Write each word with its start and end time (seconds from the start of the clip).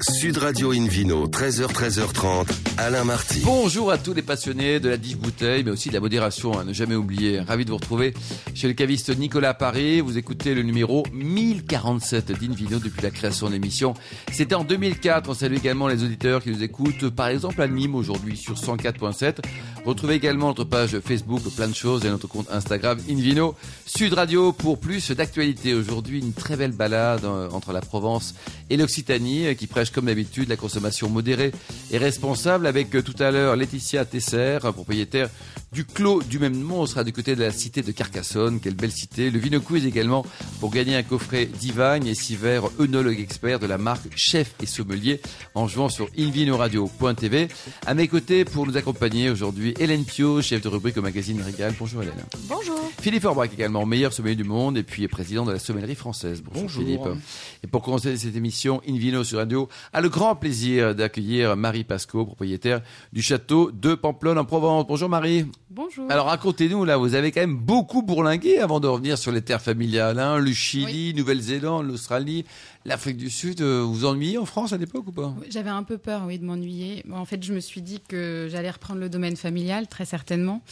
Sud 0.00 0.38
Radio 0.38 0.72
Invino, 0.72 1.26
13h, 1.28 1.66
13h30, 1.66 2.48
Alain 2.78 3.04
Marty. 3.04 3.42
Bonjour 3.44 3.92
à 3.92 3.98
tous 3.98 4.14
les 4.14 4.22
passionnés 4.22 4.80
de 4.80 4.88
la 4.88 4.96
dive 4.96 5.18
bouteille, 5.18 5.64
mais 5.64 5.70
aussi 5.70 5.90
de 5.90 5.94
la 5.94 6.00
modération, 6.00 6.58
hein, 6.58 6.64
ne 6.64 6.72
jamais 6.72 6.94
oublier. 6.94 7.40
Ravi 7.40 7.64
de 7.64 7.70
vous 7.70 7.76
retrouver 7.76 8.14
chez 8.54 8.68
le 8.68 8.74
caviste 8.74 9.16
Nicolas 9.16 9.52
Paris. 9.52 10.00
Vous 10.00 10.16
écoutez 10.16 10.54
le 10.54 10.62
numéro 10.62 11.04
1047 11.12 12.32
d'Invino 12.32 12.78
depuis 12.78 13.02
la 13.02 13.10
création 13.10 13.48
de 13.48 13.52
l'émission. 13.52 13.92
C'était 14.32 14.54
en 14.54 14.64
2004. 14.64 15.28
On 15.28 15.34
salue 15.34 15.56
également 15.56 15.88
les 15.88 16.02
auditeurs 16.02 16.42
qui 16.42 16.50
nous 16.50 16.62
écoutent, 16.62 17.10
par 17.10 17.28
exemple 17.28 17.60
à 17.60 17.68
Nîmes 17.68 17.94
aujourd'hui 17.94 18.36
sur 18.36 18.54
104.7. 18.54 19.36
Retrouvez 19.84 20.14
également 20.14 20.46
notre 20.46 20.62
page 20.62 20.96
Facebook, 21.00 21.42
plein 21.56 21.66
de 21.66 21.74
choses, 21.74 22.04
et 22.04 22.08
notre 22.08 22.28
compte 22.28 22.46
Instagram 22.52 22.98
Invino 23.10 23.56
Sud 23.84 24.12
Radio 24.12 24.52
pour 24.52 24.78
plus 24.78 25.10
d'actualités. 25.10 25.74
Aujourd'hui, 25.74 26.20
une 26.20 26.32
très 26.32 26.56
belle 26.56 26.70
balade 26.70 27.24
euh, 27.24 27.50
entre 27.50 27.72
la 27.72 27.80
Provence 27.80 28.36
et 28.70 28.76
l'Occitanie 28.76 29.48
euh, 29.48 29.54
qui 29.54 29.66
prêche 29.66 29.90
comme 29.90 30.04
d'habitude 30.04 30.48
la 30.48 30.56
consommation 30.56 31.08
modérée 31.08 31.50
et 31.90 31.98
responsable 31.98 32.68
avec 32.68 32.94
euh, 32.94 33.02
tout 33.02 33.20
à 33.20 33.32
l'heure 33.32 33.56
Laetitia 33.56 34.04
Tesser, 34.04 34.58
propriétaire 34.62 35.28
du 35.72 35.84
Clos 35.84 36.22
du 36.22 36.38
même 36.38 36.56
nom. 36.56 36.82
On 36.82 36.86
sera 36.86 37.02
du 37.02 37.12
côté 37.12 37.34
de 37.34 37.40
la 37.42 37.50
cité 37.50 37.82
de 37.82 37.90
Carcassonne. 37.90 38.60
Quelle 38.60 38.74
belle 38.74 38.92
cité. 38.92 39.30
Le 39.30 39.38
Vino 39.38 39.60
Quiz 39.60 39.84
également 39.86 40.24
pour 40.60 40.70
gagner 40.70 40.96
un 40.96 41.02
coffret 41.02 41.46
Divagne 41.46 42.06
et 42.06 42.14
Siver, 42.14 42.60
œnologue 42.78 43.18
expert 43.18 43.58
de 43.58 43.66
la 43.66 43.78
marque 43.78 44.06
Chef 44.14 44.54
et 44.62 44.66
Sommelier 44.66 45.20
en 45.54 45.66
jouant 45.66 45.88
sur 45.88 46.08
invinoradio.tv. 46.16 47.48
À 47.86 47.94
mes 47.94 48.06
côtés 48.06 48.44
pour 48.44 48.66
nous 48.66 48.76
accompagner 48.76 49.30
aujourd'hui 49.30 49.71
Hélène 49.78 50.04
Pio, 50.04 50.42
chef 50.42 50.62
de 50.62 50.68
rubrique 50.68 50.96
au 50.96 51.02
magazine 51.02 51.40
Régal. 51.40 51.74
Bonjour 51.78 52.02
Hélène. 52.02 52.14
Bonjour. 52.48 52.78
Philippe 53.00 53.24
Orbrac 53.24 53.52
également, 53.52 53.86
meilleur 53.86 54.12
sommelier 54.12 54.34
du 54.34 54.44
monde 54.44 54.76
et 54.76 54.82
puis 54.82 55.06
président 55.08 55.44
de 55.44 55.52
la 55.52 55.58
sommellerie 55.58 55.94
française. 55.94 56.42
Bonjour, 56.44 56.62
Bonjour. 56.62 56.82
Philippe. 56.82 57.22
Et 57.64 57.66
pour 57.66 57.82
commencer 57.82 58.16
cette 58.16 58.36
émission, 58.36 58.80
Invino 58.88 59.24
sur 59.24 59.38
Radio 59.38 59.68
a 59.92 60.00
le 60.00 60.08
grand 60.08 60.36
plaisir 60.36 60.94
d'accueillir 60.94 61.56
Marie 61.56 61.84
Pasco, 61.84 62.24
propriétaire 62.24 62.80
du 63.12 63.22
château 63.22 63.70
de 63.70 63.94
Pamplonne 63.94 64.38
en 64.38 64.44
Provence. 64.44 64.86
Bonjour 64.86 65.08
Marie. 65.08 65.46
Bonjour. 65.70 66.10
Alors 66.10 66.26
racontez-nous 66.26 66.84
là, 66.84 66.96
vous 66.96 67.14
avez 67.14 67.32
quand 67.32 67.40
même 67.40 67.56
beaucoup 67.56 68.02
bourlingué 68.02 68.58
avant 68.58 68.78
de 68.78 68.88
revenir 68.88 69.16
sur 69.16 69.32
les 69.32 69.42
terres 69.42 69.62
familiales, 69.62 70.18
hein, 70.18 70.38
le 70.38 70.52
Chili, 70.52 71.14
Nouvelle-Zélande, 71.14 71.86
l'Australie, 71.86 72.44
l'Afrique 72.84 73.16
du 73.16 73.30
Sud. 73.30 73.60
Euh, 73.60 73.82
Vous 73.82 74.04
ennuyez 74.04 74.38
en 74.38 74.44
France 74.46 74.72
à 74.72 74.76
l'époque 74.76 75.06
ou 75.08 75.12
pas? 75.12 75.34
J'avais 75.50 75.70
un 75.70 75.82
peu 75.82 75.98
peur, 75.98 76.24
oui, 76.26 76.38
de 76.38 76.44
m'ennuyer. 76.44 77.04
En 77.12 77.24
fait, 77.24 77.42
je 77.42 77.52
me 77.52 77.60
suis 77.60 77.82
dit 77.82 78.00
que 78.06 78.48
j'allais 78.50 78.70
reprendre 78.70 79.00
le 79.00 79.08
domaine 79.08 79.36
familial, 79.36 79.86
très 79.88 80.04
certainement, 80.04 80.62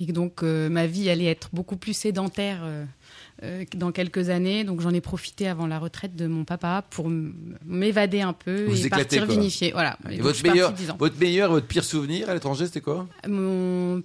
et 0.00 0.06
que 0.06 0.12
donc 0.12 0.42
euh, 0.42 0.68
ma 0.68 0.86
vie 0.86 1.08
allait 1.10 1.24
être 1.26 1.48
beaucoup 1.52 1.76
plus 1.76 1.92
sédentaire 1.94 2.60
euh, 3.42 3.64
dans 3.76 3.92
quelques 3.92 4.28
années. 4.30 4.64
Donc 4.64 4.80
j'en 4.80 4.90
ai 4.90 5.00
profité 5.00 5.48
avant 5.48 5.66
la 5.66 5.78
retraite 5.78 6.14
de 6.16 6.26
mon 6.26 6.44
papa 6.44 6.84
pour 6.90 7.10
m'évader 7.64 8.20
un 8.20 8.32
peu 8.32 8.64
Vous 8.66 8.76
et 8.82 8.86
éclatez, 8.86 9.02
partir 9.04 9.26
quoi. 9.26 9.34
vinifier. 9.34 9.72
Voilà. 9.72 9.98
Et 10.10 10.14
Et 10.14 10.18
donc, 10.18 10.28
je 10.34 10.42
votre 10.42 10.50
meilleur, 10.50 10.72
10 10.72 10.90
ans. 10.90 10.96
votre 10.98 11.18
meilleur, 11.18 11.50
et 11.50 11.52
votre 11.52 11.66
pire 11.66 11.84
souvenir 11.84 12.30
à 12.30 12.34
l'étranger, 12.34 12.66
c'était 12.66 12.80
quoi? 12.80 13.06
Mon 13.28 14.02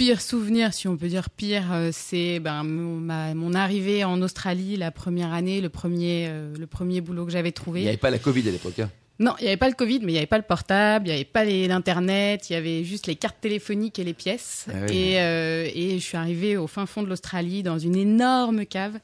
pire 0.00 0.22
souvenir, 0.22 0.72
si 0.72 0.88
on 0.88 0.96
peut 0.96 1.08
dire 1.08 1.28
pire, 1.28 1.70
euh, 1.72 1.90
c'est 1.92 2.40
ben, 2.40 2.64
mon, 2.64 2.96
ma- 2.96 3.34
mon 3.34 3.52
arrivée 3.52 4.02
en 4.02 4.22
Australie 4.22 4.78
la 4.78 4.90
première 4.90 5.34
année, 5.34 5.60
le 5.60 5.68
premier, 5.68 6.26
euh, 6.30 6.54
le 6.58 6.66
premier 6.66 7.02
boulot 7.02 7.26
que 7.26 7.32
j'avais 7.32 7.50
Il 7.50 7.52
trouvé. 7.52 7.82
n'y 7.82 7.88
avait 7.88 7.98
pas 7.98 8.08
la 8.08 8.18
Covid 8.18 8.48
à 8.48 8.50
l'époque. 8.50 8.78
hein. 8.78 8.88
Non, 9.18 9.34
il 9.38 9.42
n'y 9.42 9.48
avait 9.48 9.58
pas 9.58 9.68
le 9.68 9.74
Covid, 9.74 9.98
mais 9.98 10.06
il 10.06 10.12
n'y 10.12 10.16
avait 10.16 10.26
pas 10.26 10.38
le 10.38 10.44
portable, 10.44 11.06
il 11.06 11.10
n'y 11.10 11.14
avait 11.16 11.24
pas 11.26 11.44
l'Internet, 11.44 12.48
il 12.48 12.54
y 12.54 12.56
avait 12.56 12.82
juste 12.84 13.08
les 13.08 13.14
cartes 13.16 13.36
téléphoniques 13.42 13.98
et 13.98 14.04
les 14.04 14.14
pièces. 14.14 14.64
Ah 14.70 14.86
oui. 14.88 14.96
et, 14.96 15.20
euh, 15.20 15.68
et 15.74 15.98
je 15.98 16.02
suis 16.02 16.16
arrivée 16.16 16.56
au 16.56 16.66
fin 16.66 16.86
fond 16.86 17.02
de 17.02 17.08
l'Australie 17.08 17.62
dans 17.62 17.78
une 17.78 17.96
énorme 17.96 18.64
cave. 18.64 18.98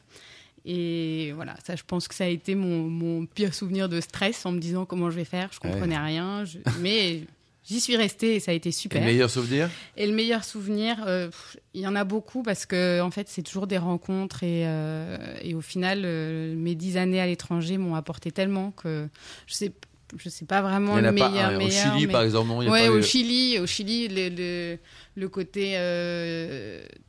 Et 0.64 1.33
voilà, 1.36 1.55
ça, 1.66 1.77
je 1.77 1.83
pense 1.86 2.08
que 2.08 2.14
ça 2.14 2.25
a 2.25 2.28
été 2.28 2.55
mon, 2.55 2.88
mon 2.88 3.27
pire 3.27 3.53
souvenir 3.53 3.91
de 3.91 4.00
stress 4.00 4.47
en 4.47 4.53
me 4.53 4.58
disant 4.58 4.86
comment 4.86 5.10
je 5.10 5.16
vais 5.16 5.27
faire. 5.27 5.50
Je 5.53 5.58
Ah 5.62 5.69
comprenais 5.69 5.98
rien, 5.98 6.47
je- 6.47 6.56
mais 6.81 7.20
j'y 7.69 7.81
suis 7.81 7.97
restée 7.97 8.36
et 8.36 8.41
ça 8.41 8.53
a 8.53 8.55
été 8.55 8.69
Et 8.69 8.72
super. 8.72 9.00
le 9.00 9.06
meilleur 9.06 9.28
souvenir? 9.31 9.69
Et 9.97 10.06
le 10.06 10.12
meilleur 10.12 10.45
souvenir, 10.45 11.03
euh, 11.06 11.28
il 11.75 11.81
y 11.81 11.86
en 11.86 11.97
a 11.97 12.05
beaucoup 12.05 12.42
parce 12.42 12.66
que 12.66 13.00
en 13.00 13.10
fait, 13.10 13.28
c'est 13.28 13.43
toujours 13.43 13.66
des 13.66 13.78
rencontres 13.78 14.43
et, 14.44 14.62
euh, 14.66 15.37
et 15.43 15.54
au 15.54 15.60
final, 15.60 16.03
euh, 16.04 16.54
mes 16.56 16.75
dix 16.75 16.97
années 16.97 17.21
à 17.21 17.27
l'étranger 17.27 17.78
m'ont 17.78 17.94
apporté 17.94 18.31
tellement 18.31 18.71
que 18.71 19.09
je 19.47 19.54
sais, 19.54 19.72
je 20.16 20.28
sais 20.28 20.44
pas 20.44 20.62
vraiment 20.62 20.97
le 20.97 21.09
a 21.09 21.12
pas 21.12 21.28
meilleur. 21.31 21.54
Au 21.54 21.59
meilleur, 21.59 21.93
Chili, 21.94 22.06
mais- 22.06 22.12
par 22.12 22.22
exemple, 22.22 22.49
non 22.49 22.62
y 22.62 22.69
a 22.69 22.71
Ouais, 22.71 22.87
pas 22.87 22.93
au 22.93 22.99
eu- 22.99 23.03
Chili, 23.03 23.59
au 23.59 23.66
Chili, 23.66 24.06
le, 24.09 24.28
le, 24.28 24.78
le 25.16 25.28
côté 25.28 25.72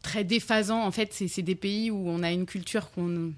très 0.02 0.24
déphasant. 0.24 0.82
En 0.84 0.92
fait, 0.92 1.14
c'est 1.14 1.42
des 1.44 1.56
pays 1.56 1.92
où 1.92 2.08
on 2.10 2.24
a 2.24 2.32
une 2.32 2.46
culture 2.46 2.90
qu'on 2.92 3.32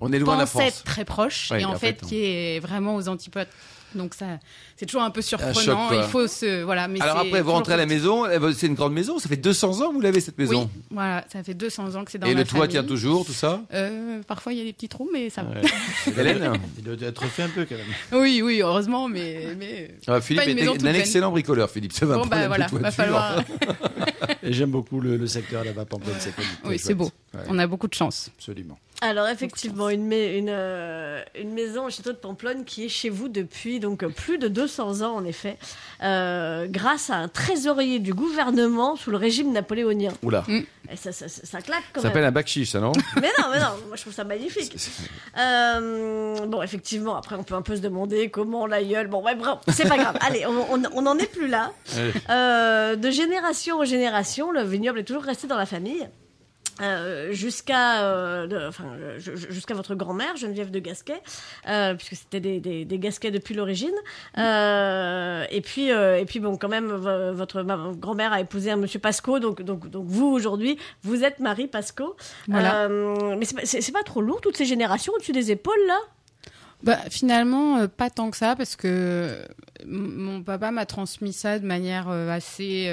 On 0.00 0.12
est 0.12 0.18
loin 0.18 0.34
de 0.36 0.40
la 0.40 0.46
France. 0.46 0.62
être 0.62 0.84
très 0.84 1.04
proche 1.04 1.50
Ouais, 1.50 1.62
et 1.62 1.64
en 1.64 1.70
en 1.72 1.78
fait 1.78 1.98
fait, 2.00 2.06
qui 2.06 2.16
est 2.24 2.60
vraiment 2.60 2.94
aux 2.96 3.08
antipodes. 3.08 3.48
Donc 3.94 4.14
ça, 4.14 4.38
c'est 4.76 4.86
toujours 4.86 5.02
un 5.02 5.10
peu 5.10 5.20
surprenant. 5.20 5.88
choc. 5.88 5.98
Il 5.98 6.04
faut 6.04 6.28
se 6.28 6.62
voilà. 6.62 6.86
Mais 6.86 7.00
Alors 7.00 7.18
après, 7.18 7.42
vous 7.42 7.50
rentrez 7.50 7.72
à 7.74 7.76
la 7.76 7.86
maison, 7.86 8.24
eh 8.30 8.38
ben, 8.38 8.52
c'est 8.52 8.68
une 8.68 8.74
grande 8.74 8.92
maison, 8.92 9.18
ça 9.18 9.28
fait 9.28 9.36
200 9.36 9.80
ans 9.80 9.88
que 9.88 9.94
vous 9.94 10.00
l'avez 10.00 10.20
cette 10.20 10.38
maison. 10.38 10.70
Oui, 10.72 10.82
voilà, 10.92 11.24
ça 11.32 11.42
fait 11.42 11.54
200 11.54 11.96
ans 11.96 12.04
que 12.04 12.12
c'est 12.12 12.18
dans 12.18 12.28
Et 12.28 12.34
le 12.34 12.44
toit 12.44 12.60
famille. 12.60 12.68
tient 12.70 12.84
toujours, 12.84 13.26
tout 13.26 13.32
ça 13.32 13.62
Euh, 13.74 14.20
parfois, 14.28 14.52
il 14.52 14.58
y 14.60 14.62
a 14.62 14.64
des 14.64 14.72
petits 14.72 14.88
trous, 14.88 15.10
mais 15.12 15.28
ça 15.28 15.42
va. 15.42 15.54
Hélène 16.16 16.52
Il 16.78 16.84
doit 16.84 17.08
être 17.08 17.20
refait 17.20 17.42
un 17.42 17.48
peu 17.48 17.64
quand 17.68 17.74
même. 17.74 18.22
Oui, 18.22 18.42
oui, 18.44 18.60
heureusement, 18.62 19.08
mais. 19.08 19.56
mais... 19.58 19.96
Ah, 20.06 20.20
Philippe 20.20 20.64
toute 20.66 20.84
un 20.84 20.94
excellent 20.94 21.32
bricoleur, 21.32 21.68
Philippe. 21.68 21.92
Ça 21.92 22.06
va 22.06 22.16
Bon, 22.18 22.26
bah 22.26 22.46
voilà, 22.46 22.68
va 22.70 22.92
falloir. 22.92 23.42
Et 24.44 24.52
j'aime 24.52 24.70
beaucoup 24.70 25.00
le, 25.00 25.16
le 25.16 25.26
secteur 25.26 25.64
là-bas, 25.64 25.84
Pamplonne, 25.84 26.14
c'est. 26.20 26.32
Oui, 26.64 26.78
c'est 26.78 26.94
beau. 26.94 27.10
Ouais, 27.34 27.40
On 27.48 27.58
a 27.58 27.66
beaucoup 27.66 27.88
de 27.88 27.94
chance. 27.94 28.30
absolument. 28.38 28.78
Alors 29.02 29.28
effectivement, 29.28 29.88
une, 29.88 30.10
euh, 30.12 31.22
une 31.34 31.52
maison 31.54 31.86
au 31.86 31.90
château 31.90 32.12
de 32.12 32.16
Pamplonne 32.18 32.64
qui 32.66 32.84
est 32.84 32.88
chez 32.90 33.08
vous 33.08 33.28
depuis 33.28 33.80
donc 33.80 34.04
plus 34.06 34.36
de 34.36 34.46
200 34.46 35.00
ans 35.00 35.14
en 35.16 35.24
effet, 35.24 35.56
euh, 36.02 36.66
grâce 36.68 37.08
à 37.08 37.16
un 37.16 37.28
trésorier 37.28 37.98
du 37.98 38.12
gouvernement 38.12 38.96
sous 38.96 39.10
le 39.10 39.16
régime 39.16 39.52
napoléonien. 39.52 40.12
Oula, 40.22 40.44
Et 40.48 40.96
ça, 40.96 41.12
ça, 41.12 41.28
ça- 41.28 41.46
ça 41.46 41.62
claque 41.62 41.82
quand 41.94 42.02
ça 42.02 42.08
s'appelle 42.08 42.22
même. 42.22 42.28
un 42.28 42.32
bac 42.32 42.46
chiche, 42.46 42.70
ça 42.72 42.80
non? 42.80 42.92
Mais 43.16 43.30
non, 43.38 43.46
mais 43.50 43.58
non, 43.58 43.68
moi 43.88 43.96
je 43.96 44.02
trouve 44.02 44.12
ça 44.12 44.24
magnifique. 44.24 44.76
Euh, 45.38 46.46
bon, 46.46 46.62
effectivement, 46.62 47.16
après 47.16 47.36
on 47.36 47.42
peut 47.42 47.54
un 47.54 47.62
peu 47.62 47.76
se 47.76 47.80
demander 47.80 48.28
comment 48.30 48.66
l'aïeul. 48.66 49.06
Bon, 49.06 49.22
ouais, 49.22 49.34
bref, 49.34 49.58
c'est 49.68 49.88
pas 49.88 49.96
grave. 49.96 50.16
Allez, 50.20 50.44
on, 50.46 50.74
on, 50.74 50.82
on 50.92 51.06
en 51.06 51.16
est 51.18 51.30
plus 51.30 51.48
là. 51.48 51.72
Euh, 52.28 52.96
de 52.96 53.10
génération 53.10 53.78
en 53.80 53.84
génération, 53.84 54.50
le 54.52 54.62
vignoble 54.62 54.98
est 55.00 55.04
toujours 55.04 55.22
resté 55.22 55.46
dans 55.46 55.56
la 55.56 55.66
famille. 55.66 56.06
Euh, 56.80 57.32
jusqu'à 57.32 58.04
euh, 58.04 58.68
enfin, 58.68 58.86
ju- 59.18 59.36
ju- 59.36 59.48
jusqu'à 59.50 59.74
votre 59.74 59.94
grand-mère 59.94 60.36
Geneviève 60.36 60.70
de 60.70 60.78
Gasquet 60.78 61.20
euh, 61.68 61.94
puisque 61.94 62.14
c'était 62.16 62.40
des, 62.40 62.58
des, 62.60 62.84
des 62.86 62.98
Gasquets 62.98 63.30
depuis 63.30 63.54
l'origine. 63.54 63.94
Et 64.38 65.60
puis 65.60 65.88
et 65.88 66.24
puis 66.26 66.40
bon 66.40 66.56
quand 66.56 66.68
même 66.68 66.90
vo- 66.90 67.32
votre 67.34 67.62
grand-mère 67.94 68.32
a 68.32 68.40
épousé 68.40 68.70
un 68.70 68.76
monsieur 68.76 68.98
Pasco 68.98 69.38
donc 69.38 69.62
donc 69.62 69.90
donc 69.90 70.04
vous 70.06 70.26
aujourd'hui 70.26 70.78
vous 71.02 71.22
êtes 71.24 71.40
Marie 71.40 71.66
Pasco. 71.66 72.16
Voilà. 72.48 72.88
Mais 72.88 73.44
c'est 73.44 73.92
pas, 73.92 73.98
pas 74.00 74.04
trop 74.04 74.22
lourd 74.22 74.40
toutes 74.40 74.56
ces 74.56 74.64
générations 74.64 75.12
au-dessus 75.14 75.32
des 75.32 75.50
épaules 75.50 75.86
là? 75.86 75.98
Bah, 76.82 76.96
finalement, 77.10 77.86
pas 77.88 78.08
tant 78.08 78.30
que 78.30 78.38
ça, 78.38 78.56
parce 78.56 78.74
que 78.74 79.36
mon 79.84 80.42
papa 80.42 80.70
m'a 80.70 80.86
transmis 80.86 81.34
ça 81.34 81.58
de 81.58 81.66
manière 81.66 82.08
assez, 82.08 82.86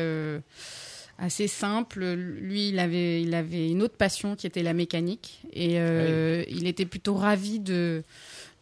assez 1.18 1.48
simple. 1.48 2.06
Lui, 2.14 2.70
il 2.70 2.80
avait, 2.80 3.22
il 3.22 3.34
avait 3.34 3.70
une 3.70 3.82
autre 3.82 3.96
passion 3.98 4.36
qui 4.36 4.48
était 4.48 4.64
la 4.64 4.74
mécanique. 4.74 5.42
Et 5.54 5.80
euh, 5.80 6.44
il 6.50 6.68
était 6.68 6.86
plutôt 6.86 7.16
ravi 7.16 7.60
de 7.60 8.04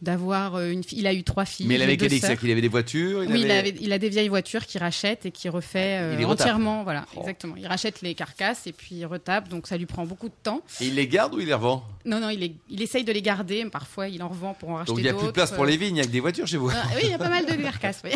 d'avoir 0.01 0.55
euh, 0.55 0.69
une 0.71 0.83
fille. 0.83 0.99
Il 0.99 1.07
a 1.07 1.13
eu 1.13 1.23
trois 1.23 1.45
filles. 1.45 1.67
Mais 1.67 1.77
la 1.77 1.87
mécanique, 1.87 2.19
sœurs. 2.19 2.31
c'est 2.31 2.37
qu'il 2.37 2.51
avait 2.51 2.61
des 2.61 2.67
voitures 2.67 3.23
il 3.23 3.31
Oui, 3.31 3.41
il, 3.41 3.49
avait- 3.49 3.69
avait- 3.69 3.77
il 3.79 3.93
a 3.93 3.97
des 3.97 4.09
vieilles 4.09 4.27
voitures 4.27 4.65
qu'il 4.65 4.81
rachète 4.81 5.25
et 5.25 5.31
qu'il 5.31 5.49
refait 5.49 5.97
euh, 5.99 6.11
Il 6.13 6.19
les 6.19 6.25
retape. 6.25 6.41
entièrement. 6.41 6.83
Voilà, 6.83 7.05
Oh. 7.15 7.21
exactement. 7.21 7.55
Il 7.57 7.65
rachète 7.65 8.01
les 8.01 8.13
carcasses 8.13 8.67
et 8.67 8.73
puis 8.73 8.95
il 8.97 9.05
retape, 9.05 9.47
donc 9.47 9.67
ça 9.67 9.77
lui 9.77 9.85
prend 9.85 10.05
beaucoup 10.05 10.27
de 10.27 10.33
temps. 10.43 10.61
Et 10.81 10.87
il 10.87 10.95
les 10.95 11.07
garde 11.07 11.33
ou 11.33 11.39
il 11.39 11.47
les 11.47 11.53
revend? 11.53 11.81
Non, 12.03 12.19
non, 12.19 12.29
il, 12.29 12.43
est- 12.43 12.53
il 12.69 12.81
essaye 12.81 13.05
de 13.05 13.11
les 13.13 13.21
garder. 13.21 13.63
mais 13.63 13.69
Parfois, 13.69 14.09
il 14.09 14.21
en 14.21 14.27
revend 14.27 14.53
pour 14.53 14.69
en 14.69 14.75
racheter 14.75 14.91
Donc 14.91 14.99
il 14.99 15.03
n'y 15.03 15.09
a 15.09 15.13
plus 15.13 15.19
de 15.21 15.25
d'autres. 15.27 15.33
place 15.33 15.51
pour 15.53 15.65
les 15.65 15.77
vignes, 15.77 15.95
il 15.95 15.99
y 15.99 16.03
a 16.03 16.05
que 16.05 16.11
des 16.11 16.19
voitures 16.19 16.45
chez 16.45 16.57
vous. 16.57 16.69
Ah, 16.71 16.83
oui, 16.95 17.01
il 17.05 17.09
y 17.09 17.13
a 17.13 17.17
pas 17.17 17.29
mal 17.29 17.45
de 17.45 17.53
carcasses. 17.63 18.01
oui. 18.03 18.11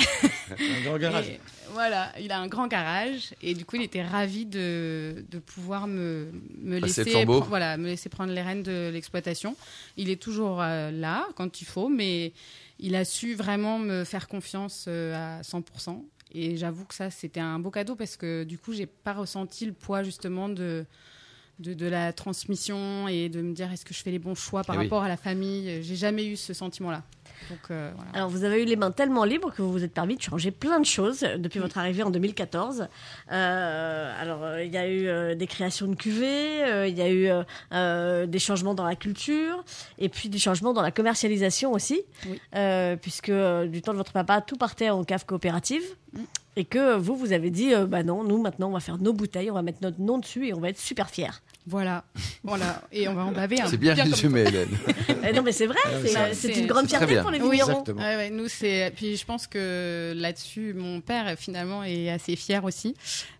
Un 0.51 0.83
grand 0.83 0.97
garage. 0.97 1.29
Et 1.29 1.39
voilà, 1.73 2.11
il 2.19 2.31
a 2.31 2.39
un 2.39 2.47
grand 2.47 2.67
garage 2.67 3.33
et 3.41 3.53
du 3.53 3.65
coup, 3.65 3.75
il 3.77 3.83
était 3.83 4.03
ravi 4.03 4.45
de, 4.45 5.23
de 5.29 5.39
pouvoir 5.39 5.87
me, 5.87 6.31
me 6.57 6.75
le 6.79 6.87
laisser, 7.03 7.03
voilà, 7.47 7.77
me 7.77 7.87
laisser 7.87 8.09
prendre 8.09 8.33
les 8.33 8.41
rênes 8.41 8.63
de 8.63 8.89
l'exploitation. 8.91 9.55
Il 9.97 10.09
est 10.09 10.21
toujours 10.21 10.61
euh, 10.61 10.91
là 10.91 11.27
quand 11.35 11.61
il 11.61 11.65
faut, 11.65 11.89
mais 11.89 12.33
il 12.79 12.95
a 12.95 13.05
su 13.05 13.35
vraiment 13.35 13.79
me 13.79 14.03
faire 14.03 14.27
confiance 14.27 14.85
euh, 14.87 15.39
à 15.39 15.41
100%. 15.41 16.03
Et 16.33 16.57
j'avoue 16.57 16.85
que 16.85 16.93
ça, 16.93 17.09
c'était 17.09 17.39
un 17.39 17.57
beau 17.59 17.71
cadeau 17.71 17.95
parce 17.95 18.15
que 18.15 18.43
du 18.43 18.57
coup, 18.57 18.73
j'ai 18.73 18.85
pas 18.85 19.13
ressenti 19.13 19.65
le 19.65 19.73
poids 19.73 20.03
justement 20.03 20.47
de, 20.47 20.85
de, 21.59 21.73
de 21.73 21.85
la 21.87 22.13
transmission 22.13 23.07
et 23.07 23.29
de 23.29 23.41
me 23.41 23.53
dire 23.53 23.71
est-ce 23.71 23.83
que 23.83 23.93
je 23.95 24.01
fais 24.03 24.11
les 24.11 24.19
bons 24.19 24.35
choix 24.35 24.63
par 24.63 24.75
Eh 24.75 24.79
oui. 24.79 24.85
rapport 24.85 25.01
à 25.03 25.07
la 25.07 25.17
famille? 25.17 25.81
J'ai 25.81 25.95
jamais 25.95 26.25
eu 26.27 26.35
ce 26.35 26.53
sentiment-là. 26.53 27.03
Donc 27.49 27.59
euh, 27.71 27.91
voilà. 27.95 28.11
Alors, 28.13 28.29
vous 28.29 28.43
avez 28.43 28.61
eu 28.61 28.65
les 28.65 28.75
mains 28.75 28.91
tellement 28.91 29.23
libres 29.23 29.53
que 29.53 29.61
vous 29.61 29.71
vous 29.71 29.83
êtes 29.83 29.93
permis 29.93 30.15
de 30.15 30.21
changer 30.21 30.51
plein 30.51 30.79
de 30.79 30.85
choses 30.85 31.21
depuis 31.37 31.59
votre 31.59 31.77
arrivée 31.77 32.03
en 32.03 32.09
2014. 32.09 32.87
Euh, 33.31 34.21
alors, 34.21 34.43
euh, 34.43 34.63
il 34.63 34.73
y 34.73 34.77
a 34.77 34.89
eu 34.89 35.35
des 35.35 35.47
créations 35.47 35.87
de 35.87 35.95
cuvées, 35.95 36.87
il 36.87 36.97
y 36.97 37.01
a 37.01 37.11
eu 37.11 38.27
des 38.27 38.39
changements 38.39 38.73
dans 38.73 38.85
la 38.85 38.95
culture, 38.95 39.63
et 39.97 40.09
puis 40.09 40.29
des 40.29 40.39
changements 40.39 40.73
dans 40.73 40.81
la 40.81 40.91
commercialisation 40.91 41.71
aussi, 41.71 42.01
Oui. 42.25 42.39
Puisque 43.01 43.31
du 43.31 43.81
temps 43.81 43.93
de 43.93 43.97
votre 43.97 44.13
papa, 44.13 44.41
tout 44.41 44.57
partait 44.57 44.89
en 44.89 45.03
cave 45.03 45.25
coopérative. 45.25 45.83
Mm. 46.13 46.19
Et 46.55 46.65
que 46.65 46.97
vous, 46.97 47.15
vous 47.15 47.31
avez 47.31 47.51
dit, 47.51 47.73
euh, 47.73 47.85
bah 47.85 48.03
non, 48.03 48.23
nous 48.23 48.41
maintenant, 48.41 48.69
on 48.69 48.73
va 48.73 48.79
faire 48.79 48.97
nos 48.97 49.13
bouteilles, 49.13 49.49
on 49.49 49.53
va 49.53 49.61
mettre 49.61 49.79
notre 49.81 50.01
nom 50.01 50.17
dessus 50.17 50.47
et 50.47 50.53
on 50.53 50.59
va 50.59 50.69
être 50.69 50.79
super 50.79 51.09
fiers. 51.09 51.27
Voilà, 51.67 52.03
voilà, 52.43 52.81
et 52.91 53.07
on 53.07 53.13
va 53.13 53.25
en 53.25 53.31
baver 53.31 53.61
un 53.61 53.67
C'est 53.67 53.77
bien 53.77 53.95
comme 53.95 54.09
résumé, 54.11 54.41
Hélène. 54.41 54.69
Eh 55.27 55.33
non, 55.33 55.43
mais 55.43 55.51
c'est 55.51 55.67
vrai, 55.67 55.77
mais 56.01 56.33
c'est 56.33 56.53
une 56.57 56.65
grande 56.65 56.87
fierté 56.87 57.05
bien. 57.05 57.21
pour 57.21 57.29
les 57.31 57.39
Oui, 57.39 57.51
vignerons. 57.51 57.71
Exactement. 57.71 58.01
Ouais, 58.01 58.15
ouais, 58.15 58.29
nous 58.31 58.47
c'est 58.47 58.91
puis 58.95 59.17
je 59.17 59.25
pense 59.25 59.45
que 59.45 60.13
là-dessus 60.15 60.73
mon 60.73 61.01
père 61.01 61.37
finalement 61.37 61.83
est 61.83 62.09
assez 62.09 62.35
fier 62.35 62.63
aussi 62.63 62.95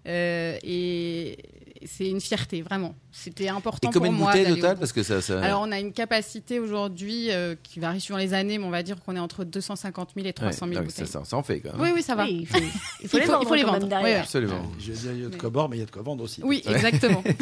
Euh, 0.07 0.57
et 0.63 1.38
c'est 1.85 2.07
une 2.09 2.21
fierté 2.21 2.61
vraiment. 2.61 2.95
C'était 3.11 3.47
important 3.49 3.89
combien 3.91 4.09
pour 4.09 4.13
de 4.13 4.17
moi. 4.19 4.27
bouteilles 4.31 4.43
d'aller 4.43 4.53
au 4.53 4.55
total 4.57 4.75
bout. 4.75 4.79
Parce 4.81 4.91
que 4.93 5.03
ça. 5.03 5.21
ça... 5.21 5.41
Alors 5.41 5.61
on 5.65 5.71
a 5.71 5.79
une 5.79 5.93
capacité 5.93 6.59
aujourd'hui 6.59 7.31
euh, 7.31 7.55
qui 7.63 7.79
varie 7.79 7.99
suivant 8.01 8.17
les 8.19 8.33
années, 8.33 8.57
mais 8.57 8.65
on 8.65 8.69
va 8.69 8.83
dire 8.83 8.97
qu'on 9.03 9.15
est 9.15 9.19
entre 9.19 9.43
250 9.43 10.11
000 10.15 10.25
et 10.25 10.29
Ouais, 10.29 10.33
300 10.33 10.67
000 10.67 10.77
ah 10.77 10.81
oui, 10.81 10.85
bouteilles. 10.87 11.05
ça, 11.07 11.19
ça, 11.19 11.25
ça 11.25 11.37
en 11.37 11.43
fait 11.43 11.59
quand 11.61 11.73
même. 11.73 11.81
Oui, 11.81 11.89
oui, 11.95 12.01
ça 12.03 12.15
va. 12.15 12.25
Oui, 12.25 12.39
il 12.41 12.47
faut, 12.47 12.57
il 13.01 13.07
faut 13.09 13.17
Il 13.17 13.19
les 13.21 13.25
faut- 13.25 13.31
vendre, 13.31 13.43
il 13.43 13.47
faut 13.47 13.55
les 13.55 13.63
vendre. 13.63 13.87
derrière. 13.87 14.03
Ouais, 14.17 14.21
Absolument. 14.21 14.61
Je 14.79 14.91
veux 14.91 14.97
dire, 14.97 15.11
il 15.13 15.21
y 15.23 15.25
a 15.25 15.29
de 15.29 15.35
quoi 15.35 15.49
boire, 15.49 15.69
mais 15.69 15.77
il 15.77 15.79
y 15.79 15.83
a 15.83 15.85
de 15.85 15.91
quoi 15.91 16.01
vendre 16.01 16.23
aussi. 16.23 16.41
Oui, 16.43 16.61
exactement. 16.67 17.23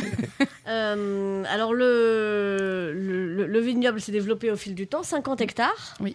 Euh, 0.70 1.44
alors 1.50 1.74
le, 1.74 2.92
le, 2.94 3.34
le- 3.36 3.48
le 3.48 3.60
vignoble 3.62 4.02
s'est 4.02 4.12
développé 4.12 4.52
au 4.52 4.58
fil 4.58 4.76
du 4.76 4.86
temps, 4.86 5.02
50 5.02 5.40
hectares. 5.40 5.96
Oui. 6.02 6.14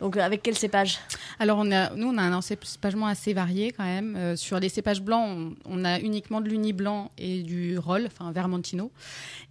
Donc 0.00 0.16
euh, 0.16 0.20
avec 0.20 0.42
quel 0.42 0.56
cépage? 0.56 0.98
Alors 1.38 1.58
on 1.58 1.70
a, 1.72 1.94
nous 1.94 2.08
on 2.08 2.18
a 2.18 2.22
un 2.22 2.32
encépagement 2.32 3.06
assez 3.06 3.32
varié 3.32 3.72
quand 3.72 3.84
même. 3.84 4.16
Euh, 4.16 4.36
sur 4.36 4.60
les 4.60 4.68
cépages 4.68 5.02
blancs, 5.02 5.54
on, 5.64 5.84
a 5.84 5.98
uniquement 6.00 6.40
de 6.40 6.48
l'uni 6.48 6.72
blanc 6.72 7.10
et 7.18 7.42
du 7.42 7.78
roll, 7.78 8.06
enfin 8.06 8.32
Vermentino. 8.32 8.90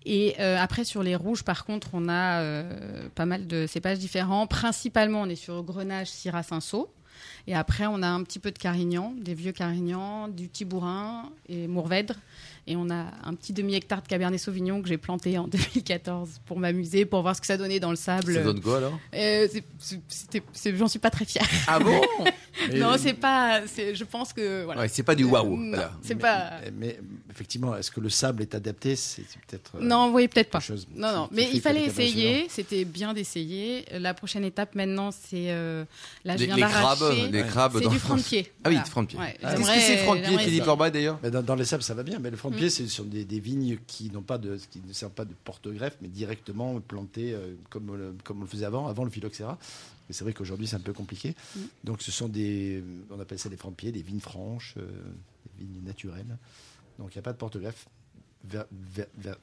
Et 0.05 0.35
euh, 0.39 0.57
après 0.59 0.83
sur 0.83 1.03
les 1.03 1.15
rouges, 1.15 1.43
par 1.43 1.65
contre, 1.65 1.89
on 1.93 2.09
a 2.09 2.63
pas 3.15 3.25
mal 3.25 3.47
de 3.47 3.67
cépages 3.67 3.99
différents. 3.99 4.47
Principalement, 4.47 5.21
on 5.21 5.29
est 5.29 5.35
sur 5.35 5.63
Grenache, 5.63 6.09
Syrah, 6.09 6.43
Cinsault. 6.43 6.89
Et 7.47 7.55
après, 7.55 7.85
on 7.87 8.01
a 8.01 8.07
un 8.07 8.23
petit 8.23 8.39
peu 8.39 8.51
de 8.51 8.57
Carignan, 8.57 9.13
des 9.19 9.33
vieux 9.33 9.51
Carignan, 9.51 10.27
du 10.27 10.49
Tibourin 10.49 11.29
et 11.49 11.67
Mourvèdre. 11.67 12.15
Et 12.65 12.75
on 12.77 12.89
a 12.89 13.05
un 13.25 13.33
petit 13.33 13.51
demi-hectare 13.51 14.01
de 14.01 14.07
Cabernet 14.07 14.39
Sauvignon 14.39 14.81
que 14.81 14.87
j'ai 14.87 14.97
planté 14.97 15.37
en 15.37 15.47
2014 15.49 16.41
pour 16.45 16.59
m'amuser, 16.59 17.05
pour 17.05 17.21
voir 17.21 17.35
ce 17.35 17.41
que 17.41 17.47
ça 17.47 17.57
donnait 17.57 17.79
dans 17.81 17.89
le 17.89 17.97
sable. 17.97 18.33
Ça 18.33 18.41
donne 18.43 18.61
quoi 18.61 18.77
alors? 18.77 18.97
Euh, 19.13 19.47
J'en 20.65 20.87
suis 20.87 20.99
pas 20.99 21.09
très 21.09 21.25
fière. 21.25 21.47
Ah 21.67 21.79
bon? 21.79 22.01
Non, 22.75 22.93
c'est 22.99 23.13
pas. 23.15 23.61
c'est- 23.65 23.95
Je 23.95 24.03
pense 24.03 24.31
que 24.31 24.63
voilà. 24.63 24.81
ouais, 24.81 24.87
C'est 24.87 25.01
pas 25.01 25.15
du 25.15 25.23
waouh. 25.23 25.57
Voilà. 25.69 25.91
c'est 26.03 26.13
mais- 26.13 26.21
pas. 26.21 26.51
Mais 26.77 26.99
effectivement, 27.31 27.75
est-ce 27.75 27.89
que 27.89 27.99
le 27.99 28.09
sable 28.09 28.43
est 28.43 28.53
adapté? 28.53 28.95
C'est 28.95 29.23
peut-être. 29.47 29.71
euh, 29.75 29.79
Non, 29.81 30.11
oui, 30.13 30.27
peut-être 30.27 30.51
pas. 30.51 30.59
chose 30.59 30.87
Non, 30.95 31.11
non. 31.11 31.29
Mais 31.31 31.49
il 31.51 31.61
fallait 31.61 31.83
essayer. 31.85 32.45
C'était 32.49 32.85
bien 32.85 33.13
d'essayer. 33.15 33.85
La 33.97 34.13
prochaine 34.13 34.43
étape 34.43 34.75
maintenant, 34.75 35.09
c'est 35.11 35.49
euh, 35.49 35.83
là, 36.25 36.35
je 36.35 36.41
Les, 36.41 36.45
viens 36.45 36.55
les 36.57 36.61
crabes, 36.61 36.99
d'arracher. 36.99 37.27
les 37.31 37.43
crabes 37.43 37.79
C'est 37.81 37.89
du 37.89 37.97
franc 37.99 38.17
de 38.17 38.21
pied. 38.21 38.51
Ah 38.63 38.69
oui, 38.69 38.75
Voilà. 38.75 38.85
franc 38.89 39.01
de 39.01 39.07
pied. 39.07 39.19
Ouais, 39.19 39.35
Ah, 39.41 39.55
Qu'est-ce 39.55 39.67
que 39.73 39.79
c'est 39.79 39.97
franc 39.97 40.13
de 40.15 40.19
pied, 40.19 40.29
j'aimerais 40.29 40.43
Philippe. 40.45 40.67
Orbaille 40.67 40.91
d'ailleurs? 40.91 41.19
Dans, 41.31 41.41
dans 41.41 41.55
les 41.55 41.65
sables, 41.65 41.83
ça 41.83 41.95
va 41.95 42.03
bien. 42.03 42.19
Mais 42.19 42.29
le 42.29 42.37
front 42.37 42.51
de. 42.51 42.52
Pied, 42.57 42.69
c'est 42.69 42.87
sur 42.87 43.05
des, 43.05 43.25
des 43.25 43.39
vignes 43.39 43.77
qui 43.87 44.09
n'ont 44.11 44.21
pas 44.21 44.37
de, 44.37 44.57
qui 44.71 44.81
ne 44.85 44.93
servent 44.93 45.11
pas 45.13 45.25
de 45.25 45.33
porte-greffe, 45.43 45.97
mais 46.01 46.07
directement 46.07 46.79
plantées 46.81 47.33
euh, 47.33 47.55
comme, 47.69 47.89
on 47.89 47.93
le- 47.95 48.15
comme 48.23 48.39
on 48.39 48.41
le 48.41 48.47
faisait 48.47 48.65
avant, 48.65 48.87
avant 48.87 49.03
le 49.03 49.09
phylloxéra. 49.09 49.57
Mais 50.09 50.13
c'est 50.13 50.23
vrai 50.23 50.33
qu'aujourd'hui, 50.33 50.67
c'est 50.67 50.75
un 50.75 50.79
peu 50.81 50.93
compliqué. 50.93 51.35
Mm. 51.55 51.59
Donc, 51.85 52.01
ce 52.01 52.11
sont 52.11 52.27
des, 52.29 52.83
on 53.09 53.19
appelle 53.19 53.39
ça 53.39 53.49
des 53.49 53.57
francs 53.57 53.71
de 53.73 53.77
pied, 53.77 53.91
des 53.91 54.01
vignes 54.01 54.19
franches, 54.19 54.75
euh, 54.77 54.85
des 55.59 55.65
vignes 55.65 55.83
naturelles. 55.85 56.37
Donc, 56.99 57.13
il 57.13 57.17
n'y 57.17 57.19
a 57.19 57.23
pas 57.23 57.33
de 57.33 57.37
porte-greffe 57.37 57.87
vers- 58.45 58.65
vers- 58.71 59.07
vers- 59.17 59.37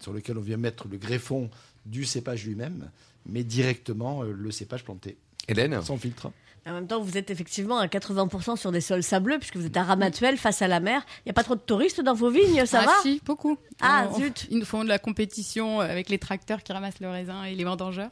sur 0.00 0.12
lequel 0.12 0.38
on 0.38 0.42
vient 0.42 0.56
mettre 0.56 0.86
le 0.88 0.96
greffon 0.98 1.50
du 1.86 2.04
cépage 2.04 2.44
lui-même, 2.46 2.90
mais 3.26 3.44
directement 3.44 4.22
euh, 4.22 4.32
le 4.32 4.50
cépage 4.50 4.84
planté, 4.84 5.16
Hélène 5.48 5.80
sans 5.82 5.96
filtre. 5.98 6.30
En 6.66 6.72
même 6.72 6.86
temps, 6.86 7.00
vous 7.00 7.18
êtes 7.18 7.30
effectivement 7.30 7.78
à 7.78 7.86
80% 7.86 8.56
sur 8.56 8.72
des 8.72 8.80
sols 8.80 9.02
sableux, 9.02 9.38
puisque 9.38 9.56
vous 9.56 9.66
êtes 9.66 9.76
à 9.76 9.82
Ramatuelle, 9.82 10.38
face 10.38 10.62
à 10.62 10.68
la 10.68 10.80
mer. 10.80 11.04
Il 11.18 11.28
n'y 11.28 11.30
a 11.30 11.34
pas 11.34 11.42
trop 11.42 11.56
de 11.56 11.60
touristes 11.60 12.00
dans 12.00 12.14
vos 12.14 12.30
vignes, 12.30 12.64
ça 12.64 12.80
ah, 12.82 12.86
va? 12.86 12.92
si, 13.02 13.20
beaucoup. 13.24 13.58
Ah, 13.82 14.08
On- 14.10 14.18
zut. 14.18 14.46
Ils 14.50 14.58
nous 14.58 14.64
font 14.64 14.82
de 14.82 14.88
la 14.88 14.98
compétition 14.98 15.80
avec 15.80 16.08
les 16.08 16.18
tracteurs 16.18 16.62
qui 16.62 16.72
ramassent 16.72 17.00
le 17.00 17.10
raisin 17.10 17.44
et 17.44 17.54
les 17.54 17.64
vendangeurs. 17.64 18.10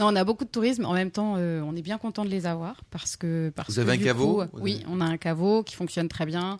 Non, 0.00 0.06
on 0.06 0.16
a 0.16 0.24
beaucoup 0.24 0.44
de 0.44 0.50
tourisme. 0.50 0.84
En 0.84 0.94
même 0.94 1.12
temps, 1.12 1.34
euh, 1.36 1.62
on 1.64 1.76
est 1.76 1.82
bien 1.82 1.98
content 1.98 2.24
de 2.24 2.30
les 2.30 2.46
avoir 2.46 2.82
parce 2.90 3.16
que. 3.16 3.52
Parce 3.54 3.70
Vous 3.70 3.76
que 3.76 3.80
avez 3.80 3.92
un 3.92 4.04
caveau 4.04 4.34
coup, 4.34 4.40
euh, 4.40 4.46
Oui, 4.54 4.82
on 4.88 5.00
a 5.00 5.04
un 5.04 5.16
caveau 5.16 5.62
qui 5.62 5.76
fonctionne 5.76 6.08
très 6.08 6.26
bien. 6.26 6.58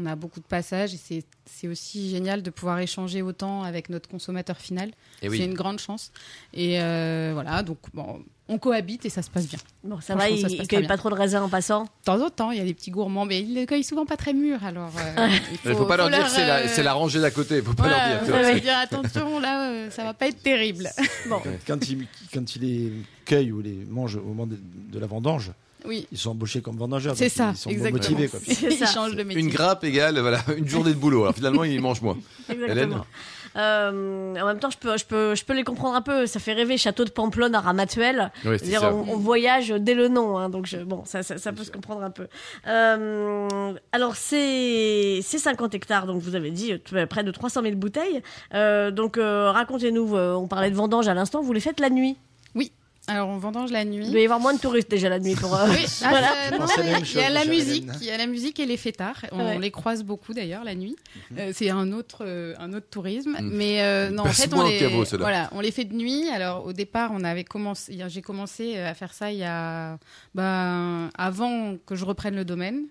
On 0.00 0.06
a 0.06 0.16
beaucoup 0.16 0.40
de 0.40 0.46
passages 0.46 0.94
et 0.94 0.98
c'est- 0.98 1.68
aussi 1.68 2.08
génial 2.10 2.42
de 2.42 2.48
pouvoir 2.50 2.78
échanger 2.78 3.20
autant 3.22 3.62
avec 3.64 3.90
notre 3.90 4.08
consommateur 4.08 4.56
final. 4.56 4.90
Eh 5.20 5.26
C'est 5.26 5.28
oui. 5.28 5.44
une 5.44 5.52
grande 5.54 5.78
chance. 5.78 6.10
Et 6.54 6.80
euh, 6.80 7.32
voilà, 7.34 7.62
donc 7.62 7.78
bon, 7.92 8.22
on 8.48 8.56
cohabite 8.58 9.04
et 9.04 9.10
ça 9.10 9.20
se 9.20 9.28
passe 9.30 9.46
bien. 9.46 9.58
Bon, 9.84 10.00
ça 10.00 10.14
va, 10.14 10.26
se 10.28 10.32
ne 10.32 10.64
très 10.64 10.82
pas 10.84 10.96
trop 10.96 11.10
de 11.10 11.14
raisins 11.14 11.42
en 11.42 11.48
passant 11.50 11.84
De 11.84 11.88
temps 12.04 12.24
en 12.24 12.30
temps, 12.30 12.50
il 12.50 12.58
y 12.58 12.60
a 12.60 12.64
des 12.64 12.72
petits 12.72 12.90
gourmands, 12.90 13.26
mais 13.26 13.40
ils 13.40 13.52
ne 13.52 13.64
cueillent 13.66 13.84
souvent 13.84 14.06
pas 14.06 14.16
très 14.16 14.32
mûrs. 14.32 14.64
Alors, 14.64 14.90
euh, 14.98 15.28
Il 15.66 15.74
faut 15.74 15.84
pas 15.84 15.96
leur 15.98 16.08
dire 16.08 16.24
que 16.24 16.30
c'est 16.30 16.46
la, 16.46 16.56
euh, 16.60 16.66
c'est 16.68 16.82
la 16.82 16.94
rangée 16.94 17.20
d'à 17.20 17.30
côté. 17.30 17.58
Il 17.58 17.62
faut 17.62 17.74
pas 17.74 17.82
voilà, 17.88 18.14
leur 18.14 18.22
dire. 18.24 18.60
faut 18.60 18.64
leur 18.66 18.78
attention, 18.78 19.38
là, 19.40 19.70
euh, 19.70 19.90
ça 19.90 20.04
va 20.04 20.14
pas 20.14 20.28
être 20.28 20.42
terrible. 20.42 20.88
Bon, 21.28 21.40
Quand 21.66 21.88
il, 21.90 22.06
quand 22.32 22.56
il 22.56 22.62
les 22.62 22.92
cueille 23.26 23.52
ou 23.52 23.60
les 23.60 23.84
mange 23.88 24.16
au 24.16 24.22
moment 24.22 24.46
de, 24.46 24.56
de 24.90 24.98
la 24.98 25.06
vendange, 25.06 25.50
Oui, 25.86 26.06
ils 26.12 26.18
sont 26.18 26.30
embauchés 26.30 26.60
comme 26.60 26.76
vendangeurs. 26.76 27.16
c'est 27.16 27.28
ça, 27.28 27.50
Ils 27.52 27.56
sont 27.56 27.70
exactement. 27.70 27.98
motivés. 28.18 28.28
Quoi. 28.28 28.40
Ils 28.48 28.86
changent 28.86 29.16
de 29.16 29.22
métier. 29.22 29.42
Une 29.42 29.48
grappe 29.50 29.84
égale 29.84 30.18
voilà, 30.20 30.40
une 30.56 30.68
journée 30.68 30.90
de 30.92 30.98
boulot. 30.98 31.22
Alors 31.22 31.34
finalement, 31.34 31.64
ils 31.64 31.80
mangent 31.80 32.02
moins. 32.02 32.16
exactement. 32.48 33.04
Euh, 33.56 34.34
en 34.40 34.46
même 34.46 34.60
temps, 34.60 34.70
je 34.70 34.78
peux, 34.78 34.96
je, 34.96 35.04
peux, 35.04 35.34
je 35.34 35.44
peux 35.44 35.54
les 35.54 35.64
comprendre 35.64 35.96
un 35.96 36.02
peu. 36.02 36.26
Ça 36.26 36.38
fait 36.38 36.52
rêver 36.52 36.78
château 36.78 37.04
de 37.04 37.10
Pamplonne 37.10 37.54
à. 37.56 38.30
Oui, 38.44 38.58
ça. 38.80 38.94
on, 38.94 39.08
on 39.08 39.16
voyage 39.16 39.70
dès 39.70 39.94
le 39.94 40.06
nom, 40.06 40.38
hein, 40.38 40.48
donc 40.50 40.66
je- 40.66 40.76
bon, 40.78 41.02
ça, 41.04 41.24
ça, 41.24 41.36
ça 41.36 41.52
peut 41.52 41.64
se 41.64 41.72
comprendre 41.72 42.02
un 42.04 42.10
peu. 42.10 42.28
Euh, 42.68 43.72
alors, 43.92 44.14
c'est 44.16 45.20
c'est 45.22 45.38
50 45.38 45.74
hectares, 45.74 46.06
donc 46.06 46.22
vous 46.22 46.34
avez 46.36 46.50
dit 46.52 46.72
euh, 46.92 47.06
près 47.06 47.24
de 47.24 47.30
300 47.30 47.62
000 47.62 47.74
bouteilles. 47.74 48.22
Euh, 48.54 48.90
donc, 48.92 49.18
euh, 49.18 49.50
racontez-nous, 49.50 50.14
on 50.16 50.46
parlait 50.46 50.70
de 50.70 50.76
vendange 50.76 51.08
à 51.08 51.14
l'instant, 51.14 51.42
vous 51.42 51.52
les 51.52 51.60
faites 51.60 51.80
la 51.80 51.90
nuit. 51.90 52.16
Alors, 53.10 53.28
on 53.28 53.38
vendange 53.38 53.70
la 53.72 53.84
nuit. 53.84 54.04
Il 54.06 54.10
doit 54.12 54.20
y 54.20 54.24
avoir 54.24 54.40
moins 54.40 54.54
de 54.54 54.60
touristes 54.60 54.90
déjà 54.90 55.08
la 55.08 55.18
nuit 55.18 55.34
pour. 55.34 55.54
euh, 55.54 55.66
Oui, 55.70 55.84
ah, 56.04 56.08
voilà. 56.10 56.28
euh, 56.52 56.58
non, 56.58 56.66
il 56.78 57.14
y 57.16 57.20
a 57.20 57.30
la 57.30 57.44
musique, 57.44 57.88
il 58.00 58.06
y 58.06 58.10
a 58.10 58.16
la 58.16 58.26
musique 58.26 58.60
et 58.60 58.66
les 58.66 58.76
fêtards. 58.76 59.26
On 59.32 59.38
Ouais. 59.44 59.58
les 59.58 59.70
croise 59.70 60.02
beaucoup 60.04 60.32
d'ailleurs 60.32 60.64
la 60.64 60.74
nuit. 60.74 60.96
Mhm. 61.30 61.38
Euh, 61.38 61.52
c'est 61.54 61.70
un 61.70 61.92
autre, 61.92 62.18
euh, 62.26 62.54
un 62.58 62.72
autre 62.72 62.86
tourisme. 62.90 63.36
Mm. 63.40 63.50
Mais 63.52 63.82
euh, 63.82 64.10
non, 64.10 64.22
en 64.24 64.26
fait, 64.26 64.52
on 64.54 64.66
les, 64.66 64.78
caveau, 64.78 65.04
ceux-là. 65.04 65.22
voilà, 65.22 65.50
on 65.52 65.60
les 65.60 65.70
fait 65.72 65.84
de 65.84 65.94
nuit. 65.94 66.28
Alors 66.30 66.66
au 66.66 66.72
départ, 66.72 67.10
on 67.12 67.24
avait 67.24 67.44
commencé, 67.44 67.98
j'ai 68.08 68.22
commencé 68.22 68.78
à 68.78 68.94
faire 68.94 69.12
ça 69.12 69.32
il 69.32 69.38
y 69.38 69.44
a, 69.44 69.98
ben, 70.34 71.10
avant 71.16 71.76
que 71.86 71.94
je 71.96 72.04
reprenne 72.04 72.36
le 72.36 72.44
domaine. 72.44 72.84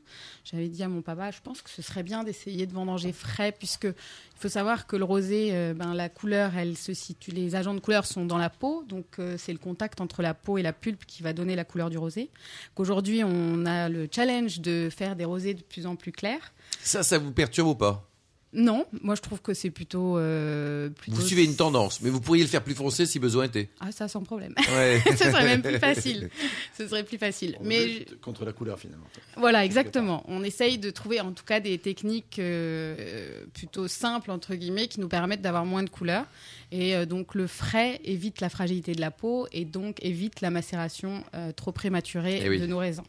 J'avais 0.52 0.68
dit 0.68 0.82
à 0.82 0.88
mon 0.88 1.04
papa, 1.04 1.30
je 1.30 1.42
pense 1.44 1.62
que 1.62 1.70
ce 1.70 1.84
serait 1.84 2.02
bien 2.02 2.24
d'essayer 2.24 2.66
de 2.66 2.74
vendanger 2.74 3.12
frais, 3.12 3.52
puisque 3.52 3.84
il 3.84 4.40
faut 4.40 4.50
savoir 4.50 4.88
que 4.88 4.96
le 4.96 5.04
rosé, 5.04 5.50
euh, 5.52 5.76
ben, 5.76 5.94
la 5.94 6.10
couleur, 6.10 6.58
elle 6.58 6.76
se 6.76 6.94
situe, 6.96 7.30
les 7.30 7.56
agents 7.56 7.76
de 7.76 7.80
couleur 7.80 8.08
sont 8.08 8.26
dans 8.26 8.40
la 8.40 8.50
peau, 8.50 8.84
donc 8.88 9.06
euh, 9.20 9.36
c'est 9.38 9.52
le 9.52 9.60
contact 9.60 10.02
entre 10.02 10.24
la 10.24 10.34
peau 10.34 10.58
et 10.58 10.64
la 10.64 10.74
pulpe 10.74 11.06
qui 11.06 11.22
va 11.22 11.34
donner 11.34 11.56
la 11.56 11.66
couleur 11.66 11.92
du 11.92 12.00
rosé. 12.00 12.32
Qu'aujourd'hui, 12.74 13.24
on 13.24 13.66
a 13.68 13.90
le 13.90 14.08
challenge 14.12 14.60
de 14.60 14.90
faire 14.90 15.16
des 15.16 15.26
rosés 15.26 15.54
de 15.54 15.62
plus 15.62 15.86
en 15.86 15.96
plus 15.96 16.12
clairs. 16.12 16.52
Ça, 16.82 17.04
ça 17.04 17.20
vous 17.20 17.32
perturbe 17.32 17.68
ou 17.68 17.76
pas? 17.76 18.09
Non, 18.52 18.88
moi 19.04 19.14
je 19.14 19.22
trouve 19.22 19.42
que 19.42 19.54
c'est 19.54 19.70
plutôt, 19.70 20.18
euh, 20.18 20.90
plutôt. 20.90 21.18
Vous 21.18 21.22
suivez 21.26 21.44
une 21.46 21.56
tendance, 21.56 22.02
mais 22.02 22.10
vous 22.10 22.20
pourriez 22.20 22.42
le 22.42 22.50
faire 22.50 22.64
plus 22.64 22.74
foncé 22.74 23.06
si 23.06 23.20
besoin 23.20 23.44
était. 23.44 23.70
Ah, 23.80 23.92
ça 23.92 24.08
sans 24.08 24.24
problème. 24.24 24.56
Ouais. 24.76 25.00
Ce 25.12 25.18
serait 25.18 25.44
même 25.46 25.62
plus 25.62 25.78
facile. 25.80 26.30
Ce 26.76 26.88
serait 26.88 27.04
plus 27.04 27.20
facile. 27.20 27.56
On 27.60 27.64
Mais 27.64 28.06
contre 28.22 28.46
la 28.46 28.52
couleur 28.54 28.80
finalement. 28.80 29.06
Voilà, 29.38 29.64
exactement. 29.66 30.24
On 30.28 30.44
essaye 30.44 30.80
de 30.80 30.90
trouver 30.90 31.22
en 31.22 31.32
tout 31.32 31.44
cas 31.46 31.60
des 31.60 31.78
techniques 31.78 32.40
euh, 32.40 33.46
plutôt 33.54 33.88
simples, 33.88 34.32
entre 34.32 34.56
guillemets, 34.56 34.88
qui 34.88 35.00
nous 35.00 35.10
permettent 35.10 35.42
d'avoir 35.44 35.66
moins 35.66 35.84
de 35.84 35.90
couleurs. 35.92 36.26
Et 36.72 36.96
euh, 36.96 37.06
donc 37.06 37.36
le 37.36 37.46
frais 37.46 38.02
évite 38.04 38.42
la 38.42 38.50
fragilité 38.50 38.94
de 38.94 39.02
la 39.02 39.12
peau 39.12 39.48
et 39.52 39.64
donc 39.66 40.04
évite 40.04 40.42
la 40.42 40.50
macération 40.50 41.24
euh, 41.36 41.52
trop 41.52 41.72
prématurée 41.72 42.42
Eh 42.44 42.50
oui. 42.50 42.60
de 42.60 42.66
nos 42.66 42.80
raisins. 42.80 43.04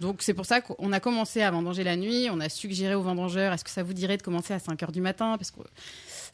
Donc 0.00 0.22
c'est 0.22 0.34
pour 0.34 0.46
ça 0.46 0.60
qu'on 0.60 0.92
a 0.92 1.00
commencé 1.00 1.42
à 1.42 1.50
vendanger 1.50 1.84
la 1.84 1.96
nuit. 1.96 2.28
On 2.30 2.40
a 2.40 2.48
suggéré 2.48 2.94
aux 2.94 3.02
vendangeurs, 3.02 3.52
est-ce 3.52 3.64
que 3.64 3.70
ça 3.70 3.82
vous 3.82 3.94
dirait 3.94 4.16
de 4.16 4.22
commencer 4.22 4.52
à 4.52 4.58
5 4.58 4.82
heures 4.82 4.92
du 4.92 5.00
matin? 5.00 5.36
Parce 5.38 5.50
que 5.50 5.60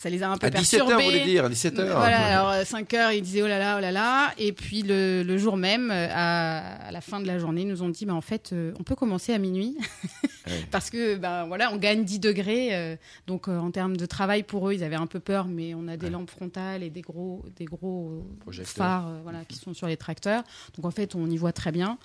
ça 0.02 0.10
les 0.10 0.22
a 0.24 0.30
un 0.30 0.36
peu 0.36 0.48
À 0.48 0.50
17h, 0.50 0.54
perturbés. 0.78 0.94
vous 1.04 1.10
voulez 1.10 1.24
dire, 1.24 1.44
à 1.44 1.48
17h. 1.48 1.74
Voilà, 1.92 2.40
alors 2.40 2.66
5 2.66 2.92
heures, 2.94 3.12
ils 3.12 3.22
disaient 3.22 3.42
oh 3.42 3.46
là 3.46 3.58
là, 3.60 3.76
oh 3.78 3.80
là 3.80 3.92
là. 3.92 4.32
Et 4.36 4.52
puis 4.52 4.82
le, 4.82 5.22
le 5.22 5.38
jour 5.38 5.56
même, 5.56 5.90
euh, 5.92 6.08
à, 6.10 6.86
à 6.88 6.90
la 6.90 7.00
fin 7.00 7.20
de 7.20 7.26
la 7.28 7.38
journée, 7.38 7.62
ils 7.62 7.68
nous 7.68 7.82
ont 7.84 7.88
dit 7.88 8.04
bah, 8.04 8.14
en 8.14 8.20
fait, 8.20 8.50
euh, 8.52 8.72
on 8.80 8.82
peut 8.82 8.96
commencer 8.96 9.32
à 9.32 9.38
minuit. 9.38 9.76
Ouais. 10.44 10.54
Parce 10.72 10.90
que 10.90 11.14
ben 11.14 11.44
voilà, 11.46 11.72
on 11.72 11.76
gagne 11.76 12.02
10 12.04 12.18
degrés. 12.18 12.70
euh, 12.72 12.96
donc 13.28 13.46
euh, 13.46 13.56
en 13.56 13.70
termes 13.70 13.96
de 13.96 14.06
travail 14.06 14.42
pour 14.42 14.68
eux, 14.68 14.74
ils 14.74 14.82
avaient 14.82 14.96
un 14.96 15.06
peu 15.06 15.20
peur, 15.20 15.46
mais 15.46 15.72
on 15.72 15.86
a 15.86 15.96
des 15.96 16.10
lampes 16.10 16.30
frontales 16.30 16.82
et 16.82 16.90
des 16.90 17.00
gros, 17.00 17.44
des 17.56 17.64
gros 17.64 18.24
phares 18.64 19.06
euh, 19.06 19.20
voilà, 19.22 19.44
qui 19.44 19.56
sont 19.56 19.72
sur 19.72 19.86
les 19.86 19.96
tracteurs. 19.96 20.42
Donc 20.74 20.84
en 20.84 20.90
fait, 20.90 21.14
on 21.14 21.30
y 21.30 21.36
voit 21.36 21.52
très 21.52 21.70
bien. 21.70 21.96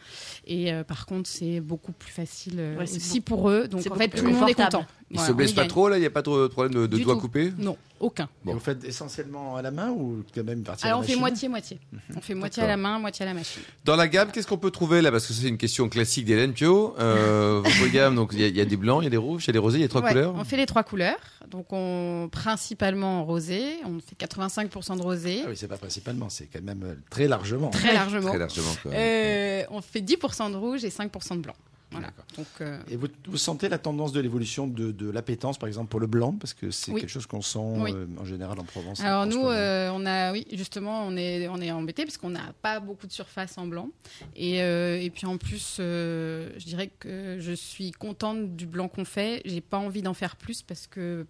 Et 0.45 0.71
euh, 0.71 0.83
par 0.83 1.07
contre, 1.07 1.27
c'est 1.27 1.61
beaucoup 1.61 1.93
plus 1.93 2.11
facile 2.11 2.57
euh, 2.59 2.77
Ouais, 2.77 2.83
aussi 2.83 3.21
pour 3.21 3.49
eux. 3.49 3.67
Donc 3.67 3.81
c'est 3.81 3.91
en 3.91 3.95
fait, 3.95 4.09
tout 4.09 4.23
le 4.23 4.33
monde 4.33 4.49
est 4.49 4.53
content. 4.53 4.85
Ils 5.09 5.15
Voilà, 5.15 5.27
se 5.29 5.33
blessent 5.33 5.51
y 5.51 5.55
pas 5.55 5.61
gagne. 5.61 5.69
trop, 5.69 5.87
là 5.87 5.97
Il 5.97 6.01
n'y 6.01 6.05
a 6.05 6.09
pas 6.09 6.21
de 6.21 6.47
problème 6.47 6.73
de, 6.73 6.97
doigts 6.97 7.13
tout. 7.15 7.21
coupés? 7.21 7.53
Non, 7.57 7.77
aucun. 8.01 8.27
Et 8.45 8.51
vous 8.51 8.59
faites 8.59 8.83
essentiellement 8.83 9.55
à 9.55 9.61
la 9.61 9.71
main 9.71 9.89
ou 9.91 10.21
quand 10.35 10.43
même 10.43 10.57
une 10.57 10.63
partie 10.65 10.83
à 10.83 10.87
Alors 10.89 10.99
la 10.99 11.03
on 11.05 11.07
fait 11.07 11.13
machine 11.13 11.21
moitié-moitié. 11.21 11.79
On 12.15 12.19
fait 12.19 12.33
moitié 12.35 12.63
à 12.63 12.67
la 12.67 12.75
main, 12.75 12.99
moitié 12.99 13.23
à 13.23 13.29
la 13.29 13.33
machine. 13.33 13.61
Dans 13.85 13.95
la 13.95 14.09
gamme, 14.09 14.31
qu'est-ce 14.33 14.47
qu'on 14.47 14.57
peut 14.57 14.69
trouver 14.69 15.01
là? 15.01 15.09
Parce 15.09 15.25
que 15.25 15.31
c'est 15.31 15.47
une 15.47 15.57
question 15.57 15.87
classique 15.87 16.25
d'Hélène 16.25 16.51
Pio. 16.51 16.93
Euh, 16.99 17.61
votre 17.63 17.87
gamme, 17.93 18.15
donc 18.15 18.31
il 18.33 18.41
y, 18.41 18.43
a- 18.43 18.47
il 18.47 18.57
y 18.57 18.59
a 18.59 18.65
des 18.65 18.75
blancs, 18.75 18.99
il 19.01 19.05
y 19.05 19.07
a 19.07 19.09
des 19.11 19.15
rouges, 19.15 19.45
il 19.45 19.47
y 19.47 19.49
a 19.51 19.53
des 19.53 19.59
rosés, 19.59 19.77
il 19.77 19.81
y 19.81 19.85
a 19.85 19.87
trois 19.87 20.01
Ouais, 20.01 20.09
couleurs. 20.09 20.35
On 20.35 20.43
fait 20.43 20.57
les 20.57 20.65
trois 20.65 20.83
couleurs. 20.83 21.15
Donc 21.49 21.67
on 21.71 22.27
principalement 22.29 23.21
en 23.21 23.23
rosé. 23.25 23.63
On 23.85 23.99
fait 24.01 24.15
85% 24.25 24.97
de 24.97 25.01
rosé, 25.01 25.41
Ah 25.45 25.49
oui, 25.49 25.55
c'est 25.55 25.69
pas 25.69 25.77
principalement, 25.77 26.27
c'est 26.27 26.47
quand 26.51 26.61
même 26.61 26.83
euh, 26.83 26.95
très 27.09 27.29
largement. 27.29 27.69
très 27.69 27.93
largement. 27.93 28.27
Très 28.29 28.39
largement. 28.39 28.75
quoi. 28.83 28.91
Euh, 28.91 29.63
on 29.69 29.79
fait 29.81 30.01
10% 30.01 30.51
de 30.51 30.57
rouge 30.57 30.83
et 30.83 30.89
5% 30.89 31.37
de 31.37 31.41
blanc. 31.43 31.55
Voilà. 31.91 32.07
D'accord. 32.07 32.25
Donc 32.37 32.47
euh, 32.61 32.79
Et 32.89 32.97
vous, 32.97 33.07
vous 33.27 33.37
sentez 33.37 33.69
la 33.69 33.77
tendance 33.77 34.11
de 34.11 34.19
l'évolution 34.19 34.67
de, 34.67 34.91
de 34.91 35.09
l'appétence, 35.09 35.57
par 35.57 35.67
exemple, 35.67 35.89
pour 35.89 35.99
le 36.01 36.07
blanc 36.07 36.33
Parce 36.33 36.53
que 36.53 36.69
c'est 36.69 36.91
Oui. 36.91 36.99
quelque 36.99 37.09
chose 37.09 37.25
qu'on 37.25 37.41
sent 37.41 37.59
Oui. 37.59 37.91
euh, 37.93 38.05
en 38.19 38.25
général 38.25 38.59
en 38.59 38.63
Provence. 38.65 38.99
Alors 38.99 39.25
nous, 39.25 39.47
euh, 39.47 39.89
on 39.93 40.05
a, 40.05 40.33
oui, 40.33 40.45
justement, 40.51 41.05
on 41.07 41.15
est, 41.15 41.47
on 41.47 41.61
est 41.61 41.71
embêté 41.71 42.03
parce 42.03 42.17
qu'on 42.17 42.29
n'a 42.31 42.53
pas 42.61 42.79
beaucoup 42.81 43.07
de 43.07 43.13
surface 43.13 43.57
en 43.57 43.67
blanc. 43.67 43.89
Et, 44.35 44.57
et 44.57 45.09
puis 45.13 45.25
en 45.25 45.37
plus, 45.37 45.75
je 45.79 46.63
dirais 46.65 46.89
que 46.99 47.37
je 47.39 47.53
suis 47.53 47.91
contente 47.91 48.55
du 48.55 48.65
blanc 48.65 48.87
qu'on 48.89 49.05
fait. 49.05 49.41
J'ai 49.45 49.61
pas 49.61 49.77
envie 49.77 50.01
d'en 50.01 50.13
faire 50.13 50.35
plus 50.35 50.61
parce 50.61 50.87
que 50.87 51.25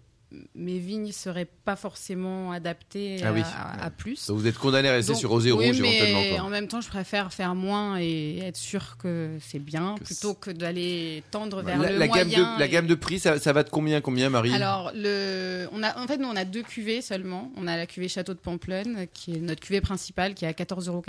mes 0.54 0.78
vignes 0.78 1.10
seraient 1.12 1.46
pas 1.64 1.74
forcément 1.76 2.52
adaptées 2.52 3.20
Ah 3.22 3.28
à, 3.28 3.32
oui. 3.32 3.40
à- 3.42 3.84
à 3.86 3.90
plus. 3.90 4.26
Donc 4.26 4.36
vous 4.38 4.46
êtes 4.46 4.58
condamné 4.58 4.88
à 4.88 4.92
rester 4.92 5.12
Donc, 5.12 5.20
sur 5.20 5.30
rosé 5.30 5.52
oui, 5.52 5.68
rouge 5.68 5.80
mais 5.80 6.34
quoi. 6.34 6.44
en 6.44 6.50
même 6.50 6.68
temps, 6.68 6.80
je 6.82 6.88
préfère 6.88 7.32
faire 7.32 7.54
moins 7.54 7.98
et 7.98 8.38
être 8.40 8.56
sûr 8.58 8.96
que 8.98 9.38
c'est 9.40 9.58
bien 9.58 9.94
Que 9.98 10.04
plutôt 10.04 10.34
que 10.34 10.50
d'aller 10.50 11.22
tendre 11.30 11.62
vers 11.62 11.78
La, 11.78 11.92
le 11.92 11.98
la 11.98 12.08
gamme 12.08 12.28
moyen. 12.28 12.54
de, 12.56 12.60
la 12.60 12.68
gamme 12.68 12.86
de 12.86 12.94
prix, 12.94 13.18
ça, 13.18 13.38
ça 13.38 13.52
va 13.54 13.62
de 13.62 13.70
combien, 13.70 14.00
combien, 14.02 14.28
Marie? 14.28 14.52
Alors, 14.52 14.92
le, 14.94 15.66
on 15.72 15.82
a, 15.82 15.98
en 15.98 16.06
fait, 16.06 16.18
nous, 16.18 16.28
on 16.28 16.36
a 16.36 16.44
deux 16.44 16.62
cuvées 16.62 17.00
seulement. 17.00 17.50
On 17.56 17.66
a 17.66 17.76
la 17.76 17.86
cuvée 17.86 18.08
Château 18.08 18.34
de 18.34 18.38
Pamplonne, 18.38 19.06
qui 19.14 19.36
est 19.36 19.40
notre 19.40 19.60
cuvée 19.60 19.80
principale, 19.80 20.34
qui 20.34 20.44
est 20.44 20.48
à 20.48 20.52
14,90 20.52 20.88
euros 20.88 21.02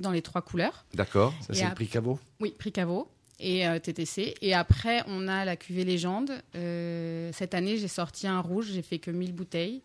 dans 0.00 0.10
les 0.10 0.22
trois 0.22 0.42
couleurs. 0.42 0.84
D'accord. 0.94 1.32
Ça, 1.46 1.54
c'est 1.54 1.64
le 1.66 1.74
prix 1.74 1.86
caveau 1.88 2.18
Oui, 2.40 2.54
prix 2.58 2.72
caveau 2.72 3.08
et 3.40 3.66
euh, 3.66 3.78
TTC. 3.78 4.34
Et 4.42 4.54
après, 4.54 5.02
on 5.06 5.26
a 5.26 5.44
la 5.44 5.56
cuvée 5.56 5.84
Légende. 5.84 6.30
Euh, 6.54 7.30
cette 7.32 7.54
année, 7.54 7.78
j'ai 7.78 7.88
sorti 7.88 8.26
un 8.26 8.40
rouge, 8.40 8.68
j'ai 8.72 8.82
fait 8.82 8.98
que 8.98 9.10
1000 9.10 9.32
bouteilles, 9.32 9.82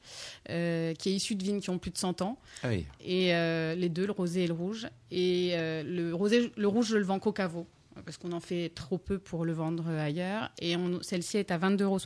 euh, 0.49 0.93
qui 0.93 1.09
est 1.09 1.13
issu 1.13 1.35
de 1.35 1.43
vignes 1.43 1.61
qui 1.61 1.69
ont 1.69 1.79
plus 1.79 1.91
de 1.91 1.97
100 1.97 2.21
ans. 2.21 2.37
Ah 2.63 2.67
oui. 2.69 2.85
Et 3.03 3.27
les 3.75 3.89
deux, 3.89 4.05
le 4.05 4.11
rosé 4.11 4.43
et 4.43 4.47
le 4.47 4.53
rouge. 4.53 4.87
Et 5.11 5.55
le, 5.57 6.11
rosé, 6.11 6.51
le 6.55 6.67
rouge, 6.67 6.87
je 6.87 6.97
le 6.97 7.05
vends 7.05 7.19
qu'au 7.19 7.31
caveau, 7.31 7.65
parce 8.03 8.17
qu'on 8.17 8.33
en 8.33 8.39
fait 8.39 8.71
trop 8.75 8.97
peu 8.97 9.17
pour 9.17 9.45
le 9.45 9.53
vendre 9.53 9.87
ailleurs. 9.87 10.51
Et 10.59 10.75
celle-ci 11.01 11.37
est 11.37 11.51
à 11.51 11.57
22,75 11.57 11.81
euros. 11.83 11.99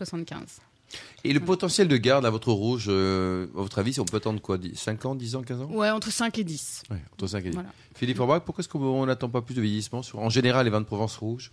Et 1.23 1.33
le 1.33 1.39
potentiel 1.41 1.87
de 1.87 1.97
garde 1.97 2.25
à 2.25 2.29
votre 2.29 2.51
rouge, 2.51 2.85
euh, 2.87 3.45
à 3.55 3.61
votre 3.61 3.79
avis, 3.79 3.99
on 3.99 4.05
peut 4.05 4.17
attendre 4.17 4.41
quoi 4.41 4.57
5 4.73 5.05
ans, 5.05 5.15
10 5.15 5.35
ans, 5.35 5.41
15 5.43 5.61
ans? 5.61 5.69
Ouais, 5.71 5.89
entre 5.89 6.11
5 6.11 6.37
et 6.39 6.43
10. 6.43 6.83
Ouais, 6.89 6.97
entre 7.13 7.27
5 7.27 7.45
et 7.45 7.49
10. 7.49 7.53
Voilà. 7.55 7.69
Philippe 7.95 8.19
Orbach, 8.19 8.41
pourquoi 8.45 8.61
est-ce 8.61 8.69
qu'on 8.69 9.05
n'attend 9.05 9.29
pas 9.29 9.41
plus 9.41 9.53
de 9.55 9.61
vieillissement 9.61 10.01
sur, 10.01 10.19
en 10.19 10.29
général, 10.29 10.65
les 10.65 10.71
vins 10.71 10.79
de 10.81 10.85
Provence 10.85 11.17
rouges? 11.17 11.51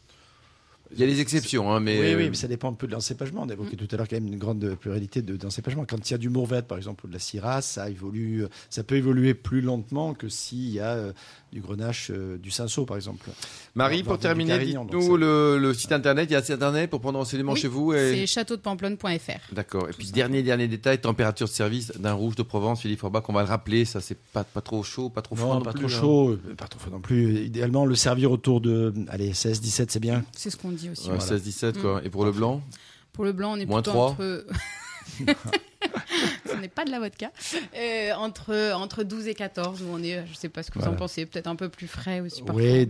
Il 0.93 1.01
y 1.01 1.03
a 1.03 1.07
des 1.09 1.21
exceptions, 1.21 1.73
hein, 1.73 1.81
mais. 1.81 1.99
Oui, 2.01 2.15
oui, 2.15 2.27
euh, 2.27 2.31
mais 2.31 2.37
ça 2.37 2.47
dépend 2.47 2.71
un 2.71 2.75
peu 2.75 2.87
de 2.87 2.93
l'encépagement. 2.93 3.43
On 3.43 3.49
a 3.49 3.53
évoqué 3.55 3.75
Mm. 3.75 3.77
tout 3.77 3.89
à 3.91 3.97
l'heure 3.97 4.07
quand 4.07 4.15
même 4.15 4.29
une 4.29 4.39
grande 4.39 4.77
pluralité 4.77 5.21
de- 5.21 5.37
d'encépagement. 5.37 5.85
Quand 5.85 6.09
il 6.09 6.13
y 6.13 6.15
a 6.15 6.19
du 6.19 6.29
Mourvèdre, 6.29 6.69
par 6.69 6.79
exemple, 6.79 7.07
ou 7.07 7.09
de 7.09 7.13
la 7.13 7.19
Syrah, 7.19 7.61
ça 7.61 7.91
évolue, 7.91 8.45
ça 8.71 8.85
peut 8.85 8.95
évoluer 8.95 9.35
plus 9.35 9.63
lentement 9.63 10.15
que 10.15 10.29
s'il 10.29 10.71
y 10.71 10.79
a 10.79 10.91
euh, 10.91 11.13
du 11.57 11.63
Grenache, 11.63 12.11
euh, 12.11 12.37
du 12.37 12.51
Cinsault, 12.51 12.85
par 12.85 12.99
exemple. 12.99 13.27
Marie, 13.75 14.03
pour 14.03 14.19
terminer, 14.19 14.59
dites-nous 14.59 15.17
le, 15.17 15.57
le 15.59 15.73
site 15.73 15.91
internet. 15.91 16.29
Il 16.29 16.35
y 16.35 16.37
a 16.37 16.41
un 16.41 16.43
site 16.43 16.51
internet 16.57 16.91
pour 16.91 17.01
prendre 17.01 17.19
renseignement 17.19 17.53
Oui, 17.55 17.59
chez 17.61 17.67
vous. 17.69 17.95
Et... 17.95 18.15
C'est 18.15 18.27
châteaudepamplonne.fr. 18.27 19.53
D'accord. 19.55 19.89
Et 19.89 19.93
puis, 19.95 20.09
dernier, 20.11 20.43
dernier 20.43 20.69
détail, 20.69 21.01
température 21.01 21.47
de 21.47 21.53
service 21.53 21.93
d'un 21.99 22.13
rouge 22.13 22.35
de 22.37 22.43
Provence, 22.43 22.83
Philippe 22.83 23.03
Orbach, 23.05 23.23
on 23.29 23.33
va 23.33 23.43
le 23.43 23.49
rappeler, 23.49 23.87
ça, 23.87 24.03
c'est 24.03 24.19
pas, 24.19 24.45
pas 24.45 24.61
trop 24.61 24.83
chaud, 24.83 25.09
pas 25.09 25.23
trop 25.23 25.35
froid. 25.35 25.49
Non, 25.55 25.55
Non, 25.61 25.63
pas 25.63 25.73
plus, 25.73 25.87
trop 25.87 25.97
hein. 25.97 26.01
chaud, 26.01 26.31
euh, 26.33 26.55
pas 26.59 26.69
trop 26.69 26.79
froid 26.79 26.93
non 26.93 27.01
plus. 27.01 27.37
Idéalement, 27.47 27.87
le 27.87 27.95
servir 27.95 28.31
autour 28.33 28.61
de 28.61 28.93
allez, 29.09 29.33
16, 29.33 29.63
17, 29.63 29.91
c'est 29.91 30.01
bien. 30.01 30.25
C'est 30.33 30.51
ce 30.51 30.59
qu'on 30.59 30.73
dit 30.73 30.91
aussi. 30.91 31.09
Ouais, 31.11 31.17
Voilà. 31.19 31.39
16-17, 31.39 31.81
quoi. 31.81 32.03
Et 32.05 32.11
pour 32.11 32.27
le 32.27 32.33
blanc? 32.33 32.61
Pour 33.15 33.25
le 33.25 33.33
blanc, 33.33 33.53
on 33.55 33.57
est 33.57 33.65
Moins 33.65 33.81
plutôt 33.81 33.93
trois. 33.93 34.11
entre. 34.11 34.45
Ce 36.51 36.55
n'est 36.57 36.69
pas 36.69 36.85
de 36.85 36.91
la 36.91 37.01
vodka. 37.01 37.31
Euh, 37.77 38.13
entre, 38.15 38.73
entre 38.75 39.03
12 39.03 39.27
et 39.29 39.35
14, 39.35 39.83
où 39.83 39.87
on 39.93 40.03
est, 40.03 40.25
je 40.27 40.31
ne 40.31 40.37
sais 40.37 40.49
pas 40.49 40.63
ce 40.63 40.71
que 40.71 40.79
vous 40.79 40.85
en 40.85 40.89
Voilà. 40.89 40.99
pensez, 40.99 41.27
peut-être 41.27 41.47
un 41.49 41.57
peu 41.57 41.69
plus 41.69 41.87
frais 41.89 42.21
aussi. 42.21 42.43
Oui, 42.53 42.87
mais- 42.87 42.89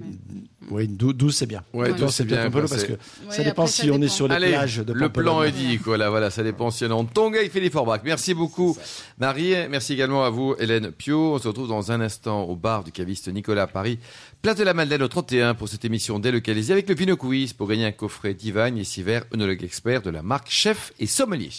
oui, 0.70 0.88
12, 0.88 1.34
c'est 1.34 1.46
bien. 1.46 1.62
Ouais, 1.72 1.88
12, 1.90 2.00
12, 2.00 2.14
c'est 2.14 2.24
bien, 2.24 2.44
un 2.44 2.50
peu 2.50 2.60
parce 2.60 2.76
c'est- 2.80 2.86
que 2.86 2.92
Ouais, 2.92 2.98
ça 3.30 3.42
dépend 3.44 3.62
après, 3.62 3.72
si 3.72 3.86
ça 3.88 3.92
on 3.92 4.00
est 4.02 4.08
sur 4.08 4.28
les 4.28 4.34
Allez, 4.34 4.48
plages 4.50 4.78
de 4.78 4.92
le 4.92 5.08
plan 5.08 5.42
est 5.42 5.52
dit, 5.52 5.78
quoi. 5.78 5.96
Là, 5.96 6.10
voilà, 6.10 6.30
ça 6.30 6.42
dépend 6.42 6.70
si 6.70 6.84
on 6.84 6.88
est 6.88 6.92
en 6.92 7.04
Tonga 7.04 7.42
et 7.42 7.48
Philippe 7.48 7.74
Orbach. 7.74 8.00
Merci 8.04 8.34
beaucoup, 8.34 8.76
Marie. 9.18 9.54
Merci 9.70 9.94
également 9.94 10.24
à 10.24 10.30
vous, 10.30 10.54
Hélène 10.58 10.90
Pio. 10.92 11.34
On 11.34 11.38
se 11.38 11.48
retrouve 11.48 11.68
dans 11.68 11.90
un 11.92 12.00
instant 12.00 12.44
au 12.44 12.56
bar 12.56 12.84
du 12.84 12.92
caviste 12.92 13.28
Nicolas 13.28 13.62
à 13.62 13.66
Paris, 13.66 13.98
place 14.42 14.56
de 14.56 14.64
la 14.64 14.74
Madeleine 14.74 15.02
au 15.02 15.08
31 15.08 15.54
pour 15.54 15.68
cette 15.68 15.84
émission 15.84 16.18
délocalisée 16.18 16.72
avec 16.72 16.88
le 16.88 16.94
Vino 16.94 17.16
Quiz 17.16 17.52
pour 17.52 17.68
gagner 17.68 17.86
un 17.86 17.92
coffret 17.92 18.34
Divine 18.34 18.78
et 18.78 18.84
Siver, 18.84 19.20
œnologue 19.34 19.62
expert 19.64 20.02
de 20.02 20.10
la 20.10 20.22
marque 20.22 20.50
Chef 20.50 20.92
et 20.98 21.06
Sommelier. 21.06 21.50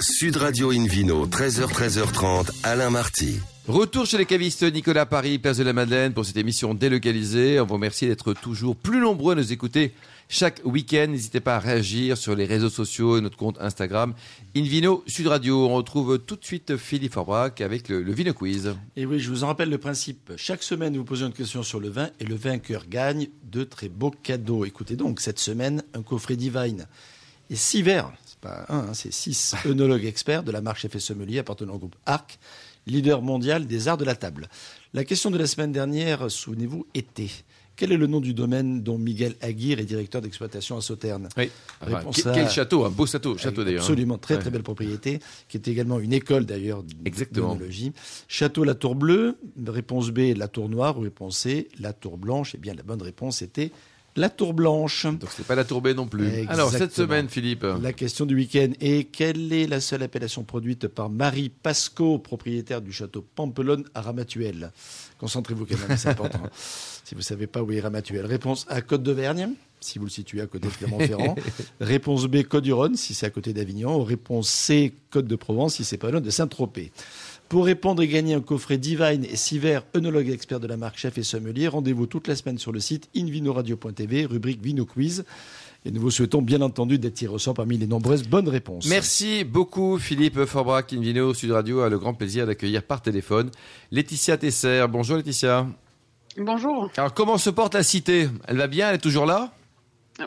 Sud 0.00 0.36
Radio 0.36 0.70
Invino, 0.70 1.26
13h, 1.26 1.66
13h30, 1.72 2.50
Alain 2.62 2.90
Marty. 2.90 3.38
Retour 3.66 4.06
chez 4.06 4.18
les 4.18 4.26
cavistes 4.26 4.62
Nicolas 4.62 5.06
Paris, 5.06 5.38
place 5.38 5.58
de 5.58 5.64
la 5.64 5.72
Madeleine 5.72 6.12
pour 6.12 6.24
cette 6.24 6.36
émission 6.36 6.74
délocalisée. 6.74 7.60
On 7.60 7.66
vous 7.66 7.74
remercie 7.74 8.06
d'être 8.06 8.32
toujours 8.32 8.76
plus 8.76 8.98
nombreux 9.00 9.34
à 9.34 9.36
nous 9.36 9.52
écouter 9.52 9.92
chaque 10.28 10.60
week-end. 10.64 11.08
N'hésitez 11.10 11.40
pas 11.40 11.56
à 11.56 11.58
réagir 11.58 12.16
sur 12.16 12.34
les 12.34 12.44
réseaux 12.44 12.70
sociaux 12.70 13.18
et 13.18 13.20
notre 13.20 13.36
compte 13.36 13.56
Instagram 13.60 14.14
Invino 14.56 15.04
Sud 15.06 15.26
Radio. 15.26 15.66
On 15.66 15.74
retrouve 15.74 16.18
tout 16.18 16.36
de 16.36 16.44
suite 16.44 16.76
Philippe 16.76 17.14
Forbrac 17.14 17.60
avec 17.60 17.88
le, 17.88 18.02
le 18.02 18.12
Vino 18.12 18.32
Quiz. 18.32 18.74
Et 18.96 19.06
oui, 19.06 19.20
je 19.20 19.30
vous 19.30 19.44
en 19.44 19.48
rappelle 19.48 19.70
le 19.70 19.78
principe. 19.78 20.32
Chaque 20.36 20.62
semaine, 20.62 20.96
vous 20.96 21.04
posez 21.04 21.26
une 21.26 21.32
question 21.32 21.62
sur 21.62 21.80
le 21.80 21.88
vin 21.88 22.08
et 22.20 22.24
le 22.24 22.34
vainqueur 22.34 22.86
gagne 22.88 23.28
de 23.44 23.64
très 23.64 23.88
beaux 23.88 24.10
cadeaux. 24.22 24.64
Écoutez 24.64 24.96
donc, 24.96 25.20
cette 25.20 25.38
semaine, 25.38 25.82
un 25.94 26.02
coffret 26.02 26.36
Divine 26.36 26.86
et 27.50 27.56
six 27.56 27.82
verres. 27.82 28.12
C'est 28.40 28.48
pas 28.48 28.66
un, 28.68 28.78
hein, 28.78 28.94
c'est 28.94 29.12
six 29.12 29.54
œnologues 29.66 30.04
experts 30.04 30.42
de 30.44 30.52
la 30.52 30.60
marque 30.60 30.78
Chef 30.78 30.94
et 30.94 31.00
Sommelier 31.00 31.38
appartenant 31.40 31.74
au 31.74 31.78
groupe 31.78 31.96
Arc, 32.06 32.38
leader 32.86 33.20
mondial 33.22 33.66
des 33.66 33.88
arts 33.88 33.96
de 33.98 34.04
la 34.04 34.14
table. 34.14 34.48
La 34.94 35.04
question 35.04 35.30
de 35.30 35.38
la 35.38 35.46
semaine 35.46 35.72
dernière, 35.72 36.30
souvenez-vous, 36.30 36.86
était 36.94 37.30
quel 37.76 37.92
est 37.92 37.96
le 37.96 38.06
nom 38.08 38.20
du 38.20 38.34
domaine 38.34 38.82
dont 38.82 38.98
Miguel 38.98 39.36
Aguirre 39.40 39.78
est 39.78 39.84
directeur 39.84 40.20
d'exploitation 40.20 40.76
à 40.76 40.80
Sauternes 40.80 41.28
Oui. 41.36 41.48
Enfin, 41.80 41.96
Réponse 41.98 42.16
quel, 42.22 42.28
A. 42.28 42.34
quel 42.34 42.50
château, 42.50 42.84
un 42.84 42.90
beau 42.90 43.06
château, 43.06 43.36
château 43.38 43.62
d'ailleurs. 43.62 43.82
hein. 43.82 43.84
Absolument, 43.86 44.18
très 44.18 44.34
Ouais. 44.34 44.40
très 44.40 44.50
belle 44.50 44.62
propriété, 44.64 45.20
qui 45.48 45.56
est 45.58 45.68
également 45.68 46.00
une 46.00 46.12
école 46.12 46.44
d'ailleurs 46.44 46.82
d'œnologie. 47.32 47.92
Château 48.26 48.64
La 48.64 48.74
Tour 48.74 48.94
Bleue, 48.96 49.36
réponse 49.66 50.10
B, 50.10 50.36
La 50.36 50.48
Tour 50.48 50.68
Noire, 50.68 50.98
ou 50.98 51.02
réponse 51.02 51.38
C, 51.38 51.68
La 51.78 51.92
Tour 51.92 52.18
Blanche. 52.18 52.52
Eh 52.54 52.58
bien, 52.58 52.74
la 52.74 52.82
bonne 52.82 53.02
réponse 53.02 53.42
était 53.42 53.70
La 54.18 54.30
Tour 54.30 54.52
Blanche. 54.52 55.06
Donc 55.06 55.30
c'est 55.34 55.46
pas 55.46 55.54
la 55.54 55.64
tourbée 55.64 55.94
non 55.94 56.06
plus. 56.06 56.26
Exactement. 56.26 56.52
Alors 56.52 56.70
cette 56.70 56.92
semaine, 56.92 57.28
Philippe. 57.28 57.64
La 57.80 57.92
question 57.92 58.26
du 58.26 58.34
week-end 58.34 58.72
est 58.80 59.04
quelle 59.04 59.52
est 59.52 59.68
la 59.68 59.80
seule 59.80 60.02
appellation 60.02 60.42
produite 60.42 60.88
par 60.88 61.08
Marie 61.08 61.50
Pasco, 61.50 62.18
propriétaire 62.18 62.82
du 62.82 62.92
château 62.92 63.24
Pampelonne 63.34 63.84
à 63.94 64.00
Ramatuelle? 64.02 64.72
Concentrez-vous 65.18 65.66
quand 65.66 65.88
même, 65.88 65.96
c'est 65.96 66.08
important. 66.10 66.42
si 67.04 67.14
vous 67.14 67.20
ne 67.20 67.24
savez 67.24 67.46
pas 67.46 67.62
où 67.62 67.70
est 67.70 67.80
Ramatuelle. 67.80 68.26
Réponse 68.26 68.66
A, 68.68 68.82
Côte 68.82 69.04
d'Auvergne, 69.04 69.50
si 69.80 69.98
vous 70.00 70.06
le 70.06 70.10
situez 70.10 70.40
à 70.40 70.46
côté 70.46 70.66
de 70.66 70.72
Clermont-Ferrand. 70.72 71.36
Réponse 71.80 72.26
B, 72.26 72.42
Côte 72.42 72.64
du 72.64 72.72
Rhône, 72.72 72.96
si 72.96 73.14
c'est 73.14 73.26
à 73.26 73.30
côté 73.30 73.52
d'Avignon. 73.52 74.02
Réponse 74.02 74.48
C, 74.48 74.94
Côte 75.10 75.26
de 75.26 75.36
Provence, 75.36 75.76
si 75.76 75.84
c'est 75.84 75.96
pas 75.96 76.10
loin 76.10 76.20
de 76.20 76.30
Saint-Tropez. 76.30 76.90
Pour 77.48 77.64
répondre 77.64 78.02
et 78.02 78.08
gagner 78.08 78.34
un 78.34 78.42
coffret 78.42 78.76
Divine 78.76 79.24
et 79.24 79.36
six 79.36 79.58
verres 79.58 79.84
œnologue 79.96 80.28
expert 80.28 80.60
de 80.60 80.66
la 80.66 80.76
marque 80.76 80.98
Chef 80.98 81.16
et 81.16 81.22
Sommelier, 81.22 81.66
rendez-vous 81.66 82.06
toute 82.06 82.28
la 82.28 82.36
semaine 82.36 82.58
sur 82.58 82.72
le 82.72 82.80
site 82.80 83.08
invinoradio.tv, 83.16 84.26
rubrique 84.26 84.62
Vino 84.62 84.84
Quiz. 84.84 85.24
Et 85.86 85.90
nous 85.90 86.02
vous 86.02 86.10
souhaitons 86.10 86.42
bien 86.42 86.60
entendu 86.60 86.98
d'être 86.98 87.14
tiré 87.14 87.32
au 87.32 87.38
sort 87.38 87.54
parmi 87.54 87.78
les 87.78 87.86
nombreuses 87.86 88.24
bonnes 88.28 88.50
réponses. 88.50 88.86
Merci 88.88 89.44
beaucoup 89.44 89.96
Philippe 89.96 90.44
Forbrac, 90.44 90.92
Invino 90.92 91.32
Sud 91.32 91.52
Radio 91.52 91.80
a 91.80 91.88
le 91.88 91.98
grand 91.98 92.12
plaisir 92.12 92.46
d'accueillir 92.46 92.82
par 92.82 93.00
téléphone 93.00 93.50
Laetitia 93.92 94.36
Tesser. 94.36 94.84
Bonjour 94.90 95.16
Laetitia. 95.16 95.66
Bonjour. 96.36 96.90
Alors 96.98 97.14
comment 97.14 97.38
se 97.38 97.48
porte 97.48 97.72
la 97.72 97.82
cité? 97.82 98.28
Elle 98.46 98.58
va 98.58 98.66
bien? 98.66 98.90
Elle 98.90 98.96
est 98.96 98.98
toujours 98.98 99.24
là? 99.24 99.54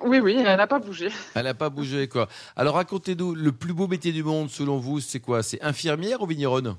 Oui, 0.04 0.20
oui, 0.20 0.38
elle 0.40 0.58
n'a 0.58 0.66
pas 0.66 0.80
bougé. 0.80 1.10
Elle 1.36 1.44
n'a 1.44 1.54
pas 1.54 1.70
bougé, 1.70 2.08
quoi. 2.08 2.28
Alors 2.56 2.76
racontez-nous, 2.76 3.36
le 3.36 3.52
plus 3.52 3.74
beau 3.74 3.88
métier 3.88 4.12
du 4.12 4.24
monde, 4.24 4.50
selon 4.50 4.80
vous, 4.80 5.02
c'est 5.02 5.20
quoi? 5.20 5.44
C'est 5.44 5.62
infirmière 5.62 6.22
ou 6.24 6.26
vigneronne? 6.26 6.78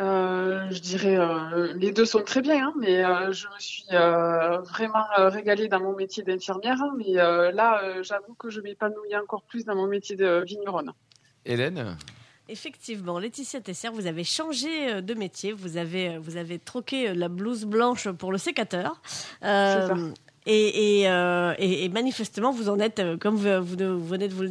Euh, 0.00 0.68
je 0.70 0.80
dirais 0.80 1.16
euh, 1.16 1.72
les 1.74 1.92
deux 1.92 2.04
sont 2.04 2.22
très 2.22 2.42
bien, 2.42 2.66
hein, 2.66 2.74
mais 2.80 3.04
euh, 3.04 3.30
je 3.30 3.46
me 3.46 3.58
suis 3.60 3.84
euh, 3.92 4.58
vraiment 4.58 5.04
euh, 5.18 5.28
régalée 5.28 5.68
dans 5.68 5.78
mon 5.78 5.94
métier 5.94 6.24
d'infirmière. 6.24 6.78
hein, 6.82 6.92
mais 6.96 7.16
euh, 7.18 7.52
là, 7.52 7.80
euh, 7.84 8.02
j'avoue 8.02 8.34
que 8.34 8.50
je 8.50 8.60
m'épanouis 8.60 9.16
encore 9.16 9.42
plus 9.42 9.64
dans 9.64 9.76
mon 9.76 9.86
métier 9.86 10.16
de 10.16 10.42
vigneronne. 10.44 10.92
Hélène? 11.44 11.96
Effectivement, 12.48 13.18
Laetitia 13.20 13.60
Tesser, 13.60 13.88
vous 13.88 14.06
avez 14.06 14.24
changé 14.24 15.00
de 15.00 15.14
métier, 15.14 15.52
vous 15.52 15.76
avez, 15.76 16.18
vous 16.18 16.36
avez 16.36 16.58
troqué 16.58 17.14
la 17.14 17.28
blouse 17.28 17.64
blanche 17.64 18.08
pour 18.10 18.32
le 18.32 18.38
sécateur. 18.38 19.00
Euh, 19.44 19.86
ça. 19.88 19.94
Euh, 20.46 21.54
et- 21.58 21.88
manifestement, 21.88 22.50
vous 22.50 22.68
en 22.68 22.78
êtes, 22.78 22.98
euh, 22.98 23.16
comme 23.16 23.36
vous, 23.36 24.04
venez 24.04 24.28
de 24.28 24.34
nous 24.34 24.42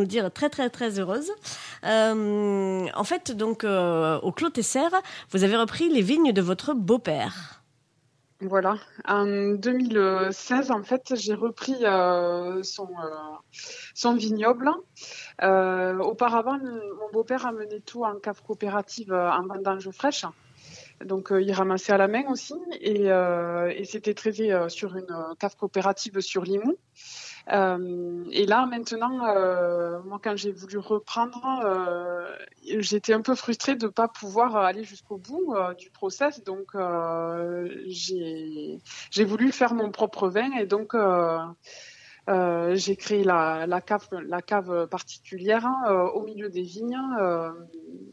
le 0.00 0.06
dire, 0.06 0.30
très 0.32 0.48
très 0.48 0.70
très 0.70 0.98
heureuse. 0.98 1.30
Euh, 1.84 2.86
en 2.94 3.04
fait, 3.04 3.32
donc 3.32 3.64
au 3.64 4.32
Clos 4.32 4.50
Tesser, 4.50 4.88
vous 5.30 5.44
avez 5.44 5.56
repris 5.56 5.88
les 5.88 6.02
vignes 6.02 6.32
de 6.32 6.42
votre 6.42 6.74
beau-père. 6.74 7.56
Voilà. 8.42 8.76
En 9.06 9.26
2016, 9.26 10.70
en 10.70 10.82
fait, 10.82 11.12
j'ai 11.14 11.34
repris 11.34 11.76
son, 12.62 14.14
vignoble. 14.14 14.70
Auparavant, 15.42 16.58
mon 16.58 17.10
beau-père 17.12 17.44
amenait 17.44 17.80
tout 17.80 18.04
en 18.04 18.14
cave 18.18 18.40
coopérative 18.42 19.12
en 19.12 19.46
vendange 19.46 19.90
fraîche. 19.90 20.24
Donc, 21.04 21.32
euh, 21.32 21.40
il 21.40 21.52
ramassait 21.52 21.92
à 21.92 21.96
la 21.96 22.08
main 22.08 22.24
aussi. 22.30 22.54
Et, 22.80 23.10
euh, 23.10 23.72
et 23.74 23.84
c'était 23.84 24.14
traité 24.14 24.52
euh, 24.52 24.68
sur 24.68 24.96
une 24.96 25.10
euh, 25.10 25.34
cave 25.38 25.56
coopérative 25.56 26.20
sur 26.20 26.42
Limoux. 26.42 26.76
Euh, 27.52 28.24
et 28.30 28.46
là, 28.46 28.66
maintenant, 28.66 29.26
euh, 29.26 30.00
moi, 30.04 30.20
quand 30.22 30.36
j'ai 30.36 30.52
voulu 30.52 30.78
reprendre, 30.78 31.62
euh, 31.64 32.30
j'étais 32.80 33.14
un 33.14 33.22
peu 33.22 33.34
frustrée 33.34 33.76
de 33.76 33.86
ne 33.86 33.90
pas 33.90 34.08
pouvoir 34.08 34.56
aller 34.56 34.84
jusqu'au 34.84 35.16
bout 35.16 35.54
euh, 35.54 35.74
du 35.74 35.90
process. 35.90 36.44
Donc, 36.44 36.74
euh, 36.74 37.68
j'ai 37.86 38.78
j'ai 39.10 39.24
voulu 39.24 39.52
faire 39.52 39.74
mon 39.74 39.90
propre 39.90 40.28
vin 40.28 40.52
et 40.58 40.66
donc 40.66 40.94
euh, 42.28 42.74
j'ai 42.74 42.96
créé 42.96 43.24
la, 43.24 43.80
cave, 43.80 44.86
particulière 44.88 45.66
euh, 45.88 46.04
au 46.10 46.22
milieu 46.22 46.48
des 46.48 46.62
vignes, 46.62 46.98
euh, 47.18 47.50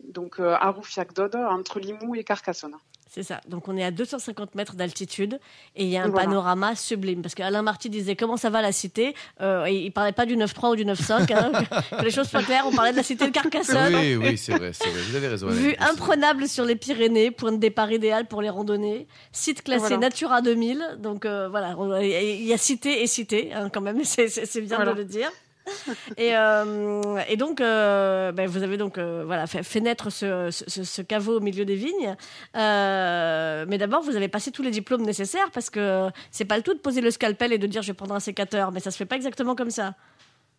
donc 0.09 0.39
à 0.39 0.69
Roufiac-d'Aude, 0.71 1.35
entre 1.35 1.79
Limoux 1.79 2.15
et 2.15 2.23
Carcassonne. 2.23 2.75
C'est 3.09 3.23
ça. 3.23 3.41
Donc 3.47 3.67
on 3.67 3.77
est 3.77 3.83
à 3.83 3.91
250 3.91 4.55
mètres 4.55 4.75
d'altitude 4.75 5.39
et 5.75 5.83
il 5.83 5.89
y 5.89 5.97
a 5.97 6.03
un 6.03 6.09
Voilà. 6.09 6.25
panorama 6.25 6.75
sublime. 6.75 7.21
Parce 7.21 7.35
qu'Alain 7.35 7.61
Marty 7.61 7.89
disait 7.89 8.15
comment 8.15 8.37
ça 8.37 8.49
va 8.49 8.61
la 8.61 8.71
cité? 8.71 9.15
Euh, 9.41 9.65
et 9.65 9.75
il 9.85 9.91
parlait 9.91 10.11
pas 10.11 10.25
du 10.25 10.35
9-3 10.35 10.71
ou 10.71 10.75
du 10.75 10.85
9-5. 10.85 11.31
hein. 11.33 11.51
que 11.99 12.03
les 12.03 12.11
choses 12.11 12.27
soient 12.27 12.43
claires, 12.43 12.65
on 12.67 12.71
parlait 12.73 12.91
de 12.91 12.97
la 12.97 13.03
cité 13.03 13.25
de 13.27 13.31
Carcassonne. 13.31 13.95
Oui, 13.95 14.15
oui, 14.15 14.37
c'est 14.37 14.55
vrai, 14.57 14.71
c'est 14.73 14.89
vrai. 14.89 15.01
Vous 15.09 15.15
avez 15.15 15.27
raison. 15.29 15.47
Vue 15.47 15.75
imprenable 15.79 16.47
sur 16.47 16.65
les 16.65 16.75
Pyrénées, 16.75 17.31
point 17.31 17.51
de 17.53 17.57
départ 17.57 17.91
idéal 17.91 18.25
pour 18.27 18.41
les 18.41 18.49
randonnées, 18.49 19.07
site 19.31 19.63
classé 19.63 19.79
Voilà. 19.81 19.97
Natura 19.97 20.41
2000. 20.41 20.97
Donc 20.99 21.25
euh, 21.25 21.47
voilà, 21.49 21.75
il 22.03 22.43
y 22.43 22.53
a 22.53 22.57
cité 22.57 23.01
et 23.03 23.07
cité 23.07 23.53
hein, 23.53 23.69
quand 23.71 23.81
même, 23.81 24.01
c'est 24.03 24.61
bien 24.61 24.75
Voilà. 24.77 24.93
de 24.93 24.97
le 24.97 25.05
dire. 25.05 25.29
et, 26.17 26.35
euh, 26.35 27.21
et 27.27 27.37
donc, 27.37 27.61
euh, 27.61 28.31
ben, 28.31 28.47
vous 28.47 28.63
avez 28.63 28.77
donc 28.77 28.97
euh, 28.97 29.23
voilà, 29.25 29.47
fait, 29.47 29.79
naître 29.79 30.09
ce, 30.09 30.49
ce- 30.51 31.01
caveau 31.01 31.37
au 31.37 31.39
milieu 31.39 31.65
des 31.65 31.75
vignes. 31.75 32.15
Mais 32.53 33.77
d'abord, 33.77 34.01
vous 34.01 34.15
avez 34.15 34.27
passé 34.27 34.51
tous 34.51 34.63
les 34.63 34.71
diplômes 34.71 35.03
nécessaires 35.03 35.51
parce 35.51 35.69
que 35.69 36.09
c'est 36.31 36.45
pas 36.45 36.57
le 36.57 36.63
tout 36.63 36.73
de 36.73 36.79
poser 36.79 37.01
le 37.01 37.11
scalpel 37.11 37.53
et 37.53 37.57
de 37.57 37.67
dire 37.67 37.81
je 37.81 37.87
vais 37.87 37.93
prendre 37.95 38.15
un 38.15 38.19
sécateur, 38.19 38.71
mais 38.71 38.79
ça 38.79 38.91
se 38.91 38.97
fait 38.97 39.05
pas 39.05 39.15
exactement 39.15 39.55
comme 39.55 39.69
ça. 39.69 39.93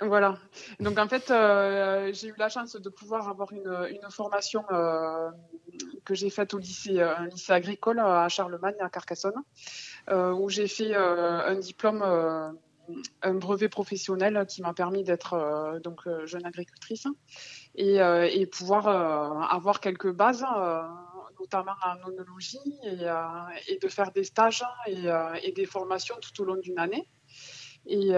Voilà. 0.00 0.38
Donc 0.78 0.96
en 0.98 1.08
fait, 1.08 1.26
j'ai 2.12 2.28
eu 2.28 2.34
la 2.38 2.48
chance 2.48 2.76
de 2.76 2.88
pouvoir 2.88 3.28
avoir 3.28 3.52
une, 3.52 3.98
formation 4.10 4.62
que 6.04 6.14
j'ai 6.14 6.30
faite 6.30 6.54
au 6.54 6.58
lycée, 6.58 7.02
agricole 7.48 7.98
à 7.98 8.28
Charlemagne, 8.28 8.76
à 8.80 8.88
Carcassonne, 8.88 9.42
où 10.10 10.48
j'ai 10.48 10.68
fait 10.68 10.94
un 10.94 11.56
diplôme, 11.56 12.02
un 13.22 13.34
brevet 13.34 13.68
professionnel 13.68 14.46
qui 14.48 14.62
m'a 14.62 14.74
permis 14.74 15.04
d'être 15.04 15.34
euh, 15.34 15.80
donc 15.80 16.06
euh, 16.06 16.26
jeune 16.26 16.44
agricultrice 16.44 17.06
et, 17.74 18.00
euh, 18.00 18.28
et 18.30 18.46
pouvoir 18.46 18.88
avoir 19.52 19.80
quelques 19.80 20.12
bases. 20.12 20.44
notamment 21.40 21.76
en 21.84 22.08
onologie 22.08 22.58
et, 22.82 23.06
et 23.68 23.78
de 23.78 23.88
faire 23.88 24.10
des 24.10 24.24
stages 24.24 24.64
et, 24.86 25.08
euh, 25.08 25.34
et 25.44 25.52
des 25.52 25.66
formations 25.66 26.16
tout 26.20 26.42
au 26.42 26.44
long 26.44 26.56
d'une 26.56 26.78
année. 26.78 27.08
Et 27.86 28.10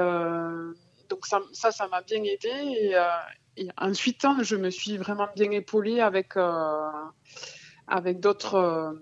donc 1.11 1.27
ça, 1.27 1.41
ça, 1.53 1.87
m'a 1.89 2.00
bien 2.03 2.23
aidé. 2.25 2.49
Et, 2.49 2.97
et 3.57 3.69
ensuite, 3.77 4.25
hein, 4.25 4.39
je 4.41 4.57
me 4.57 4.71
suis 4.71 4.97
vraiment 4.97 5.29
bien 5.37 5.50
épaulée 5.50 6.00
avec, 6.00 6.39
avec 7.87 8.21
d'autres, 8.21 8.99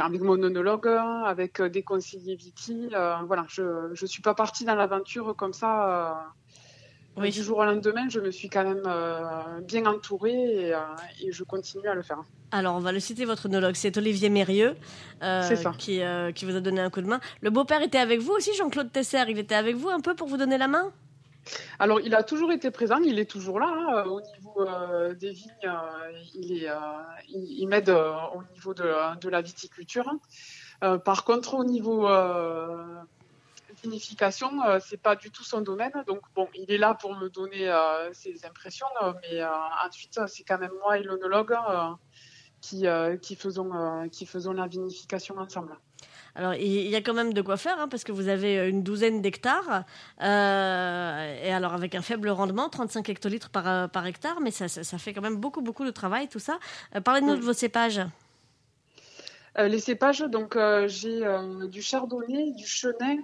avec 0.00 0.20
mon 0.20 0.42
onologue, 0.42 0.88
avec 1.24 1.60
des 1.62 1.82
conseillers 1.82 2.36
viti. 2.36 2.88
Euh, 2.92 3.16
voilà, 3.26 3.44
je 3.48 3.62
ne 3.90 4.06
suis 4.06 4.22
pas 4.22 4.34
partie 4.34 4.64
dans 4.64 4.74
l'aventure 4.74 5.34
comme 5.36 5.52
ça. 5.52 5.72
euh, 5.88 7.20
Oui. 7.20 7.30
Du 7.30 7.42
jour 7.42 7.58
au 7.58 7.64
lendemain, 7.64 8.08
je 8.08 8.20
me 8.20 8.30
suis 8.30 8.48
quand 8.48 8.64
même 8.64 8.82
euh, 8.86 9.60
bien 9.62 9.84
entourée 9.86 10.68
et, 10.68 10.74
euh, 10.74 10.78
et 11.22 11.32
je 11.32 11.42
continue 11.44 11.88
à 11.88 11.94
le 11.94 12.02
faire. 12.02 12.20
Alors, 12.52 12.76
on 12.76 12.80
va 12.80 12.92
le 12.92 13.00
citer, 13.00 13.24
votre 13.24 13.46
onologue, 13.46 13.74
c'est 13.74 13.96
Olivier 13.96 14.30
Mérieux, 14.30 14.76
euh. 15.22 15.42
Qui, 15.76 16.00
qui 16.34 16.44
vous 16.44 16.56
a 16.56 16.60
donné 16.60 16.80
un 16.80 16.90
coup 16.90 17.02
de 17.02 17.08
main. 17.08 17.20
Le 17.42 17.50
beau-père 17.50 17.82
était 17.82 17.98
avec 17.98 18.20
vous 18.20 18.32
aussi, 18.32 18.54
Jean-Claude 18.54 18.90
Tesser, 18.92 19.24
il 19.28 19.38
était 19.38 19.56
avec 19.56 19.76
vous 19.76 19.90
un 19.90 20.00
peu 20.00 20.14
pour 20.14 20.28
vous 20.28 20.36
donner 20.38 20.58
la 20.58 20.68
main? 20.68 20.92
Alors, 21.78 22.00
il 22.00 22.14
a 22.14 22.22
toujours 22.22 22.52
été 22.52 22.70
présent, 22.70 22.98
il 22.98 23.18
est 23.18 23.30
toujours 23.30 23.60
là. 23.60 23.68
hein, 23.68 24.04
au 24.04 24.20
niveau 24.20 24.60
euh, 24.60 25.14
des 25.14 25.30
vignes, 25.30 25.52
euh, 25.64 26.12
il, 26.34 26.64
est, 26.64 26.68
euh, 26.68 26.76
il, 27.28 27.66
m'aide 27.68 27.90
au 27.90 28.42
niveau 28.52 28.74
de, 28.74 29.28
la 29.28 29.40
viticulture. 29.40 30.10
Euh, 30.82 30.98
par 30.98 31.24
contre, 31.24 31.54
au 31.54 31.64
niveau 31.64 32.08
vinification, 33.82 34.50
c'est 34.80 35.00
pas 35.00 35.14
du 35.14 35.30
tout 35.30 35.44
son 35.44 35.60
domaine. 35.60 35.92
Donc, 36.06 36.20
bon, 36.34 36.48
il 36.54 36.70
est 36.72 36.78
là 36.78 36.94
pour 36.94 37.14
me 37.14 37.28
donner 37.28 37.72
ses 38.12 38.44
impressions, 38.44 38.86
mais 39.22 39.42
ensuite, 39.86 40.18
c'est 40.26 40.42
quand 40.42 40.58
même 40.58 40.72
moi 40.82 40.98
et 40.98 41.02
l'onologue 41.02 41.56
qui 42.60 42.86
faisons 43.36 44.52
la 44.52 44.66
vinification 44.66 45.38
ensemble. 45.38 45.78
Alors, 46.34 46.54
il 46.54 46.88
y 46.88 46.94
a 46.94 47.00
quand 47.00 47.14
même 47.14 47.32
de 47.32 47.42
quoi 47.42 47.56
faire, 47.56 47.78
hein, 47.80 47.88
parce 47.88 48.04
que 48.04 48.12
vous 48.12 48.28
avez 48.28 48.68
une 48.68 48.82
douzaine 48.82 49.20
d'hectares, 49.22 49.84
euh, 50.22 51.44
et 51.44 51.52
alors 51.52 51.74
avec 51.74 51.94
un 51.94 52.02
faible 52.02 52.28
rendement, 52.28 52.68
35 52.68 53.08
hectolitres 53.08 53.50
par, 53.50 53.68
euh, 53.68 53.88
par 53.88 54.06
hectare, 54.06 54.40
mais 54.40 54.50
ça, 54.50 54.68
ça, 54.68 54.84
ça 54.84 54.98
fait 54.98 55.12
quand 55.12 55.22
même 55.22 55.36
beaucoup, 55.36 55.62
beaucoup 55.62 55.84
de 55.84 55.90
travail, 55.90 56.28
tout 56.28 56.38
ça. 56.38 56.58
Euh, 56.94 57.00
Parlez-nous 57.00 57.32
Oui. 57.32 57.38
de 57.40 57.44
vos 57.44 57.52
cépages. 57.52 58.00
Euh, 59.58 59.66
les 59.66 59.80
cépages, 59.80 60.20
donc 60.20 60.54
euh, 60.54 60.86
j'ai 60.86 61.26
euh, 61.26 61.66
du 61.66 61.82
chardonnay, 61.82 62.52
du 62.52 62.64
chenin, 62.66 63.16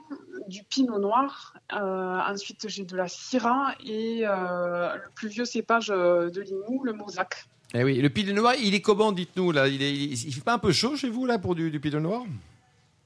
du 0.48 0.64
pinot 0.64 0.98
noir. 0.98 1.54
Euh, 1.72 2.18
ensuite, 2.28 2.66
j'ai 2.68 2.84
de 2.84 2.96
la 2.96 3.06
syrah 3.06 3.74
et 3.86 4.22
euh, 4.26 4.94
le 4.96 5.10
plus 5.14 5.28
vieux 5.28 5.44
cépage 5.44 5.90
euh, 5.90 6.30
de 6.30 6.40
Limoux, 6.40 6.82
le 6.82 6.92
mosaque. 6.92 7.44
Eh 7.74 7.84
oui, 7.84 8.00
le 8.00 8.08
pinot 8.10 8.32
noir, 8.32 8.54
il 8.60 8.74
est 8.74 8.80
comment, 8.80 9.12
dites-nous 9.12 9.52
là? 9.52 9.68
Il, 9.68 9.80
est, 9.82 9.92
il, 9.92 10.12
il 10.14 10.34
fait 10.34 10.40
pas 10.40 10.54
un 10.54 10.58
peu 10.58 10.72
chaud 10.72 10.96
chez 10.96 11.08
vous 11.10 11.26
là 11.26 11.38
pour 11.38 11.54
du, 11.54 11.70
du 11.70 11.78
pinot 11.78 12.00
noir? 12.00 12.22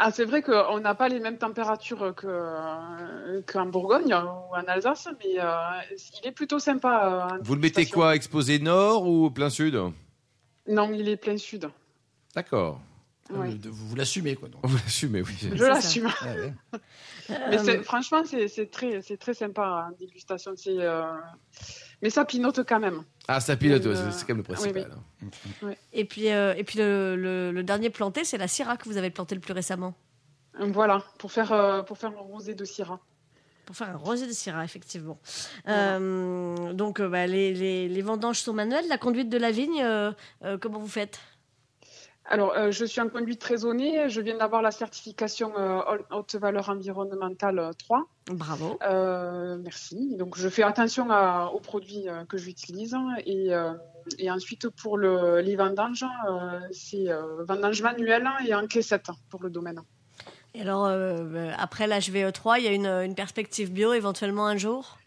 Ah, 0.00 0.12
c'est 0.12 0.24
vrai 0.24 0.42
qu'on 0.42 0.78
n'a 0.78 0.94
pas 0.94 1.08
les 1.08 1.18
mêmes 1.18 1.38
températures 1.38 2.14
que, 2.14 2.26
euh, 2.28 3.42
qu'en 3.46 3.66
Bourgogne 3.66 4.14
ou 4.14 4.54
en 4.54 4.64
Alsace, 4.68 5.08
mais 5.18 5.40
euh, 5.40 5.50
il 6.22 6.28
est 6.28 6.32
plutôt 6.32 6.60
sympa. 6.60 7.28
euh, 7.32 7.38
Vous 7.42 7.54
le 7.56 7.60
mettez 7.60 7.84
quoi 7.86 8.14
Exposé 8.14 8.60
nord 8.60 9.08
ou 9.08 9.28
plein 9.30 9.50
sud? 9.50 9.76
Non, 10.68 10.92
il 10.92 11.08
est 11.08 11.16
plein 11.16 11.36
sud. 11.36 11.68
D'accord. 12.34 12.80
Ouais. 13.30 13.48
Euh, 13.50 13.56
Vous, 13.64 13.88
vous 13.88 13.96
l'assumez, 13.96 14.36
quoi. 14.36 14.48
Donc. 14.48 14.60
Vous 14.64 14.76
l'assumez, 14.76 15.22
oui. 15.22 15.34
Je 15.52 15.64
l'assume. 15.64 16.08
Ah 16.20 16.26
ouais. 16.34 16.52
Mais 17.28 17.58
Euh, 17.58 17.64
c'est- 17.64 17.82
franchement, 17.82 18.22
c'est, 18.24 18.46
c'est 18.48 18.70
très, 18.70 19.02
c'est 19.02 19.16
très 19.18 19.34
sympa 19.34 19.88
en 19.90 19.96
dégustation. 19.98 20.52
C'est, 20.56 20.78
euh, 20.78 21.02
Mais 22.02 22.10
ça 22.10 22.24
pinote 22.24 22.60
quand 22.66 22.78
même. 22.80 23.02
Ah, 23.26 23.40
ça 23.40 23.56
pilote, 23.56 23.84
Euh, 23.86 24.10
c'est 24.12 24.22
quand 24.22 24.28
même 24.34 24.38
le 24.38 24.42
principal. 24.42 24.90
oui. 25.62 25.72
Et 25.92 26.04
puis, 26.04 26.30
euh, 26.30 26.54
et 26.56 26.64
puis 26.64 26.78
le, 26.78 27.16
le- 27.16 27.50
le 27.52 27.62
dernier 27.62 27.90
planté, 27.90 28.24
c'est 28.24 28.38
la 28.38 28.48
syrah 28.48 28.76
que 28.76 28.88
vous 28.88 28.96
avez 28.96 29.10
planté 29.10 29.34
le 29.34 29.40
plus 29.40 29.52
récemment. 29.52 29.94
Voilà, 30.60 31.02
pour 31.18 31.30
faire, 31.32 31.52
euh, 31.52 31.82
pour 31.82 31.98
faire 31.98 32.10
le 32.10 32.18
rosé 32.18 32.54
de 32.54 32.64
Syrah. 32.64 33.00
Pour 33.66 33.76
faire 33.76 33.90
un 33.90 33.96
rosé 33.96 34.26
de 34.26 34.32
syrah, 34.32 34.64
effectivement. 34.64 35.18
Voilà. 35.66 35.96
Euh, 35.98 36.72
donc, 36.72 37.00
bah, 37.02 37.26
les, 37.26 37.52
les- 37.52 37.88
les 37.88 38.02
vendanges 38.02 38.40
sont 38.40 38.54
manuelles. 38.54 38.88
La 38.88 38.96
conduite 38.98 39.28
de 39.28 39.36
la 39.38 39.50
vigne, 39.50 39.82
euh, 39.82 40.10
euh, 40.44 40.56
comment 40.58 40.78
vous 40.78 40.88
faites? 40.88 41.20
Alors, 42.24 42.52
euh, 42.56 42.70
je 42.70 42.84
suis 42.84 43.00
en 43.00 43.08
conduite 43.08 43.42
raisonnée. 43.44 44.08
Je 44.08 44.20
viens 44.20 44.36
d'avoir 44.38 44.62
la 44.62 44.70
certification 44.70 45.52
euh, 45.58 45.80
haute 46.10 46.34
valeur 46.36 46.68
environnementale 46.70 47.58
euh, 47.58 47.70
3. 47.72 48.06
Bravo. 48.30 48.78
Euh, 48.82 49.56
merci. 49.58 50.16
Donc, 50.16 50.36
je 50.36 50.48
fais 50.48 50.62
attention 50.62 51.10
à- 51.10 51.50
aux 51.54 51.60
produits 51.60 52.08
euh, 52.08 52.24
que 52.26 52.36
j'utilise. 52.36 52.94
Et, 53.24 53.54
euh, 53.54 53.72
et 54.18 54.30
ensuite, 54.30 54.68
pour 54.68 54.98
le, 54.98 55.40
les 55.40 55.56
vendanges, 55.56 56.04
euh, 56.28 56.60
c'est 56.70 57.08
euh, 57.10 57.42
vendange 57.44 57.80
manuelle 57.82 58.28
et 58.46 58.54
en 58.54 58.66
caissette 58.66 59.06
pour 59.30 59.42
le 59.42 59.50
domaine. 59.50 59.80
Et 60.54 60.60
alors, 60.62 60.86
euh, 60.86 61.52
après 61.58 61.86
l'HVE3, 61.86 62.58
il 62.58 62.64
y 62.64 62.68
a 62.68 62.72
une, 62.72 62.86
une 62.86 63.14
perspective 63.14 63.72
bio 63.72 63.92
éventuellement 63.92 64.46
un 64.46 64.56
jour? 64.56 64.97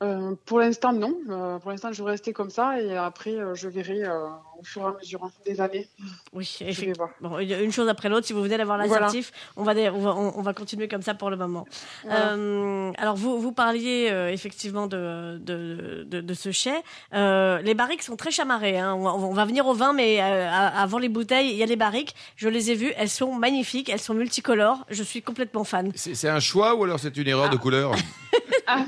Euh, 0.00 0.34
pour 0.44 0.60
l'instant, 0.60 0.92
non. 0.92 1.12
Euh, 1.28 1.58
pour 1.58 1.72
l'instant, 1.72 1.90
je 1.92 2.02
vais 2.04 2.10
rester 2.10 2.32
comme 2.32 2.50
ça 2.50 2.80
et 2.80 2.96
après, 2.96 3.32
euh, 3.34 3.56
je 3.56 3.68
verrai 3.68 4.04
euh, 4.04 4.26
au 4.60 4.62
fur 4.62 4.82
et 4.82 4.84
à 4.86 4.92
mesure 4.96 5.24
hein, 5.24 5.30
des 5.44 5.60
années. 5.60 5.88
Oui, 6.32 6.48
Je 6.60 6.64
vais 6.64 6.70
effectivement. 6.70 7.08
voir. 7.20 7.32
Bon, 7.32 7.38
il 7.40 7.48
y 7.48 7.54
a 7.54 7.60
une 7.60 7.72
chose 7.72 7.88
après 7.88 8.08
l'autre, 8.08 8.24
si 8.24 8.32
vous 8.32 8.42
venez 8.42 8.56
d'avoir 8.58 8.78
Voilà. 8.78 8.92
l'assertif, 9.06 9.32
on, 9.56 9.64
va, 9.64 9.74
dé- 9.74 9.90
on, 9.90 9.98
va, 9.98 10.14
on- 10.14 10.38
on 10.38 10.42
va 10.42 10.54
continuer 10.54 10.86
comme 10.86 11.02
ça 11.02 11.14
pour 11.14 11.30
le 11.30 11.36
moment. 11.36 11.66
Voilà. 12.04 12.32
Euh, 12.34 12.92
alors, 12.96 13.16
vous, 13.16 13.40
vous 13.40 13.50
parliez 13.50 14.08
euh, 14.12 14.28
effectivement 14.30 14.86
de, 14.86 15.38
de, 15.38 16.04
de, 16.08 16.20
de 16.20 16.34
ce 16.34 16.52
chai. 16.52 16.74
Euh, 17.14 17.60
les 17.62 17.74
barriques 17.74 18.04
sont 18.04 18.14
très 18.16 18.30
chamarrées. 18.30 18.78
Hein. 18.78 18.94
On, 18.94 19.02
va, 19.02 19.14
on 19.14 19.32
va 19.34 19.44
venir 19.46 19.66
au 19.66 19.74
vin, 19.74 19.92
mais 19.92 20.22
euh, 20.22 20.48
avant 20.48 20.98
les 20.98 21.08
bouteilles, 21.08 21.50
il 21.50 21.56
y 21.56 21.62
a 21.64 21.66
les 21.66 21.74
barriques. 21.76 22.14
Je 22.36 22.48
les 22.48 22.70
ai 22.70 22.76
vues, 22.76 22.92
elles 22.96 23.10
sont 23.10 23.34
magnifiques, 23.34 23.88
elles 23.88 23.98
sont 23.98 24.14
multicolores. 24.14 24.84
Je 24.90 25.02
suis 25.02 25.22
complètement 25.22 25.64
fan. 25.64 25.90
C'est 25.96 26.28
un 26.28 26.38
choix 26.40 26.76
ou 26.76 26.84
alors 26.84 27.00
c'est 27.00 27.16
une 27.16 27.26
erreur 27.26 27.50
de 27.50 27.56
couleur? 27.56 27.92
Ah, 28.70 28.84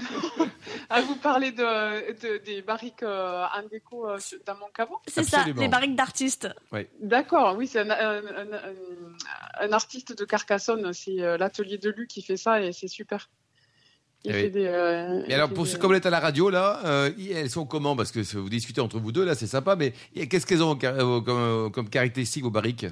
ah, 0.90 1.00
vous 1.02 1.16
de, 1.52 2.12
de- 2.20 2.44
des 2.44 2.62
barriques 2.62 3.02
euh, 3.02 3.44
en 3.44 3.66
déco 3.68 4.08
euh, 4.08 4.18
mon 4.58 4.68
caveau 4.74 4.98
C'est 5.06 5.24
ça, 5.24 5.44
les 5.56 5.68
barriques 5.68 5.96
d'artistes. 5.96 6.48
D'accord, 7.00 7.56
oui, 7.56 7.66
c'est 7.66 7.80
un, 7.80 7.90
un- 7.90 8.18
un- 8.26 8.52
un- 8.52 9.66
un 9.68 9.72
artiste 9.72 10.16
de 10.18 10.24
Carcassonne, 10.24 10.92
c'est 10.92 11.20
euh, 11.20 11.36
l'atelier 11.36 11.78
de 11.78 11.90
Lu 11.90 12.06
qui 12.06 12.22
fait 12.22 12.36
ça 12.36 12.60
et 12.62 12.72
c'est 12.72 12.88
super. 12.88 13.28
Il 14.24 14.32
Eh 14.32 14.34
oui. 14.34 14.40
fait 14.42 14.50
des, 14.50 14.66
euh, 14.66 15.22
Et 15.28 15.34
alors, 15.34 15.48
pour 15.48 15.64
des- 15.64 15.70
ce, 15.70 15.76
comme 15.78 15.92
elle 15.92 16.02
est 16.02 16.06
à 16.06 16.10
la 16.10 16.20
radio, 16.20 16.50
là, 16.50 16.80
euh, 16.84 17.10
elles 17.34 17.48
sont 17.48 17.64
comment? 17.64 17.96
Parce 17.96 18.12
que 18.12 18.20
vous 18.36 18.50
discutez 18.50 18.80
entre 18.82 18.98
vous 18.98 19.12
deux, 19.12 19.24
là, 19.24 19.34
c'est 19.34 19.46
sympa, 19.46 19.76
mais 19.76 19.94
qu'est-ce 20.14 20.44
qu'elles 20.46 20.62
ont 20.62 20.78
euh, 20.82 21.20
comme, 21.22 21.72
comme 21.72 21.88
caractéristique 21.88 22.44
aux 22.44 22.50
barriques? 22.50 22.86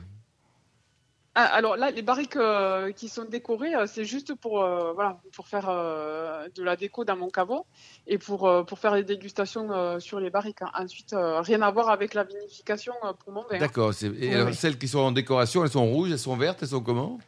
Ah, 1.40 1.44
alors 1.55 1.77
là, 1.77 1.92
les 1.92 2.03
barriques 2.03 2.35
euh, 2.35 2.90
qui 2.90 3.09
sont 3.09 3.24
décorées, 3.24 3.72
euh, 3.77 3.87
c'est 3.87 4.05
juste 4.05 4.35
pour, 4.35 4.61
euh, 4.61 4.92
voilà, 4.92 5.20
pour 5.37 5.46
faire 5.46 5.68
euh, 5.68 6.48
de 6.57 6.64
la 6.64 6.74
déco 6.74 7.05
dans 7.05 7.16
mon 7.16 7.29
caveau 7.31 7.64
et 8.09 8.18
pour, 8.18 8.48
euh, 8.48 8.64
pour 8.64 8.81
faire 8.81 8.92
les 8.96 9.05
dégustations 9.05 9.70
euh, 9.70 10.01
sur 10.01 10.18
les 10.18 10.31
barriques. 10.31 10.62
hein. 10.62 10.70
Ensuite, 10.74 11.12
euh, 11.12 11.40
rien 11.40 11.62
à 11.62 11.70
voir 11.70 11.90
avec 11.90 12.14
la 12.14 12.24
vinification 12.24 12.92
euh, 13.05 13.12
pour 13.12 13.33
mon 13.33 13.42
vin. 13.42 13.57
D'accord. 13.57 13.94
c'est- 13.94 14.07
Et 14.07 14.31
Oui, 14.31 14.35
alors, 14.35 14.48
oui. 14.48 14.55
celles 14.57 14.79
qui 14.79 14.88
sont 14.88 14.98
en 14.98 15.12
décoration, 15.12 15.62
elles 15.62 15.70
sont 15.70 15.87
rouges, 15.87 16.11
elles 16.11 16.18
sont 16.18 16.37
vertes, 16.37 16.59
elles 16.62 16.70
sont 16.70 16.81
comment? 16.83 17.20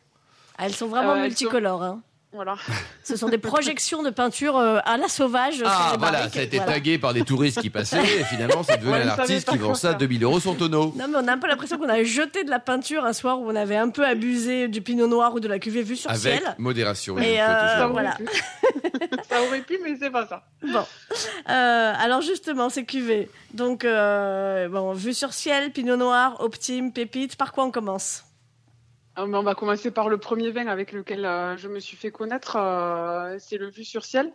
Elles 0.58 0.74
sont 0.74 0.88
vraiment 0.88 1.12
Euh, 1.12 1.16
elles 1.18 1.22
multicolores. 1.28 1.82
hein. 1.84 2.02
Voilà. 2.32 2.54
Ce 3.02 3.16
sont 3.16 3.28
des 3.28 3.38
projections 3.38 4.02
de 4.04 4.10
peinture 4.10 4.56
euh, 4.56 4.78
à 4.84 4.96
la 4.96 5.08
sauvage 5.08 5.54
sur 5.56 5.66
Ah, 5.68 5.90
les 5.92 5.98
voilà, 5.98 6.18
barriques. 6.18 6.34
ça 6.34 6.40
a 6.40 6.42
été 6.44 6.56
Voilà. 6.58 6.72
tagué 6.74 6.96
par 6.98 7.12
des 7.12 7.24
touristes 7.24 7.60
qui 7.60 7.70
passaient, 7.70 8.02
et 8.20 8.24
finalement, 8.24 8.62
c'est 8.62 8.76
devenu 8.78 8.92
Ouais, 8.92 9.02
un 9.02 9.08
artiste 9.08 9.48
qui 9.50 9.56
vend 9.58 9.74
ça 9.74 9.90
faire. 9.90 9.98
2000 9.98 10.22
euros 10.22 10.38
son 10.38 10.54
tonneau. 10.54 10.94
Non, 10.96 11.06
mais 11.08 11.16
on 11.18 11.26
a 11.26 11.32
un 11.32 11.38
peu 11.38 11.48
l'impression 11.48 11.76
qu'on 11.76 11.88
a 11.88 12.04
jeté 12.04 12.44
de 12.44 12.50
la 12.50 12.60
peinture 12.60 13.04
un 13.04 13.12
soir 13.12 13.40
où 13.40 13.50
on 13.50 13.56
avait 13.56 13.76
un 13.76 13.88
peu 13.88 14.06
abusé 14.06 14.68
du 14.68 14.80
pinot 14.80 15.08
noir 15.08 15.34
ou 15.34 15.40
de 15.40 15.48
la 15.48 15.58
cuvée 15.58 15.82
vue 15.82 15.96
sur 15.96 16.08
Avec 16.10 16.20
ciel. 16.40 16.54
modération. 16.58 17.16
il 17.18 17.24
Et, 17.24 17.40
euh, 17.40 17.88
voilà. 17.88 18.16
ça 19.28 19.42
aurait 19.42 19.62
pu, 19.62 19.78
mais 19.82 19.96
c'est 19.98 20.10
pas 20.10 20.26
ça. 20.28 20.44
Bon. 20.62 20.84
Euh, 21.48 21.92
alors 21.98 22.20
justement, 22.20 22.68
ces 22.68 22.84
cuvées. 22.84 23.28
Donc, 23.54 23.84
euh, 23.84 24.68
bon, 24.68 24.92
vue 24.92 25.14
sur 25.14 25.32
ciel, 25.32 25.72
pinot 25.72 25.96
noir, 25.96 26.36
optime, 26.40 26.92
pépite. 26.92 27.34
Par 27.34 27.52
quoi 27.52 27.64
on 27.64 27.72
commence? 27.72 28.24
Ah, 29.20 29.26
mais 29.26 29.36
On 29.36 29.42
va 29.42 29.54
commencer 29.54 29.90
par 29.90 30.08
le 30.08 30.16
premier 30.16 30.50
vin 30.50 30.66
avec 30.66 30.92
lequel 30.92 31.26
euh, 31.26 31.54
je 31.58 31.68
me 31.68 31.78
suis 31.78 31.98
fait 31.98 32.10
connaître. 32.10 32.56
euh, 32.56 33.36
c'est 33.38 33.58
le 33.58 33.68
Vue 33.68 33.84
sur 33.84 34.02
ciel. 34.02 34.32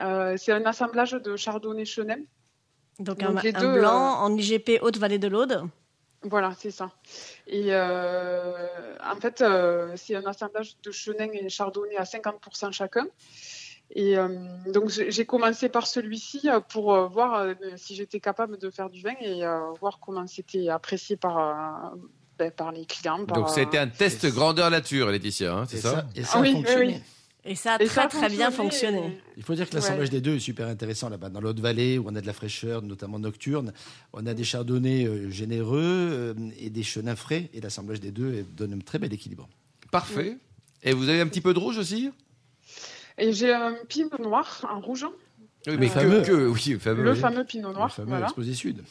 Euh, 0.00 0.34
c'est 0.36 0.50
un 0.50 0.64
assemblage 0.66 1.12
de 1.12 1.36
Chardonnay 1.36 1.84
Chenem. 1.84 2.24
Donc, 2.98 3.20
Donc, 3.20 3.38
un, 3.38 3.42
les 3.42 3.54
un 3.54 3.60
deux, 3.60 3.74
blanc 3.74 4.20
en 4.20 4.36
IGP 4.36 4.80
Haute-Vallée 4.82 5.20
de 5.20 5.28
l'Aude. 5.28 5.62
Voilà, 6.22 6.52
c'est 6.58 6.72
ça. 6.72 6.90
Et 7.46 7.72
en 7.72 9.16
fait, 9.20 9.44
c'est 9.94 10.16
un 10.16 10.26
assemblage 10.26 10.76
de 10.82 10.90
Chenin 10.90 11.30
et 11.32 11.48
Chardonnay 11.48 11.96
à 11.96 12.02
50% 12.02 12.72
chacun. 12.72 13.06
Et 13.90 14.18
euh, 14.18 14.28
donc, 14.66 14.90
j'ai 14.90 15.24
commencé 15.26 15.68
par 15.68 15.86
celui-ci 15.86 16.48
pour 16.68 16.92
euh, 16.92 17.06
voir 17.06 17.34
euh, 17.34 17.54
si 17.76 17.94
j'étais 17.94 18.20
capable 18.20 18.58
de 18.58 18.68
faire 18.68 18.90
du 18.90 19.00
vin 19.00 19.14
et 19.20 19.42
voir 19.80 19.98
comment 20.00 20.26
c'était 20.26 20.68
apprécié 20.68 21.16
par, 21.16 21.94
ben, 22.38 22.50
par 22.50 22.72
les 22.72 22.84
clients. 22.86 23.24
par, 23.24 23.36
Donc, 23.38 23.48
ça 23.50 23.60
a 23.60 23.62
été 23.64 23.78
un 23.78 23.88
test 23.88 24.20
c'est- 24.22 24.30
grandeur 24.30 24.70
nature, 24.70 25.10
Laetitia, 25.10 25.52
hein, 25.54 25.64
c'est 25.68 25.78
ça, 25.78 26.06
Et 26.14 26.22
ça 26.24 26.38
a 26.38 26.40
oui, 26.40 26.48
oui, 26.48 26.54
fonctionné. 26.54 26.86
oui. 26.94 27.02
Et 27.44 27.54
ça 27.54 27.74
a 27.74 27.82
Et 27.82 27.86
très 27.86 27.94
ça 27.94 28.02
a 28.02 28.08
très 28.08 28.28
bien 28.28 28.50
fonctionné. 28.50 28.98
et- 28.98 29.20
Il 29.38 29.42
faut 29.42 29.54
dire 29.54 29.68
que 29.70 29.74
l'assemblage 29.74 30.10
des 30.10 30.20
deux 30.20 30.36
est 30.36 30.40
super 30.40 30.66
intéressant 30.66 31.08
là-bas. 31.08 31.30
Dans 31.30 31.40
l'Haute-Vallée, 31.40 31.96
où 31.98 32.04
on 32.06 32.14
a 32.14 32.20
de 32.20 32.26
la 32.26 32.32
fraîcheur, 32.34 32.82
notamment 32.82 33.18
nocturne, 33.18 33.72
on 34.12 34.26
a 34.26 34.34
des 34.34 34.44
chardonnays 34.44 35.06
euh, 35.06 35.30
généreux 35.30 35.80
euh, 35.82 36.34
et 36.60 36.68
des 36.68 36.82
chenins 36.82 37.16
frais. 37.16 37.48
Et 37.54 37.60
l'assemblage 37.60 38.00
des 38.00 38.10
deux 38.10 38.32
euh, 38.40 38.44
donne 38.56 38.74
un 38.74 38.78
très 38.80 38.98
bel 38.98 39.12
équilibre. 39.14 39.48
Parfait. 39.90 40.36
Et 40.82 40.92
vous 40.92 41.08
avez 41.08 41.20
un 41.20 41.26
petit 41.26 41.40
peu 41.40 41.54
de 41.54 41.58
rouge 41.58 41.78
aussi? 41.78 42.10
Et 43.16 43.32
j'ai 43.32 43.52
un 43.54 43.74
pinot 43.88 44.10
noir 44.20 44.66
en 44.70 44.80
rouge, 44.80 45.06
Oui, 45.66 45.76
mais 45.78 45.86
Le 45.86 45.86
que, 45.86 45.88
fameux. 45.88 46.22
que- 46.22 46.48
oui, 46.48 46.64
le 46.68 46.78
fameux. 46.78 47.02
le 47.02 47.12
oui. 47.12 47.18
fameux 47.18 47.44
pinot 47.44 47.72
noir. 47.72 47.86
le 47.88 47.92
fameux 47.92 48.08
voilà. 48.08 48.26
Exposé 48.26 48.54
Sud. 48.54 48.82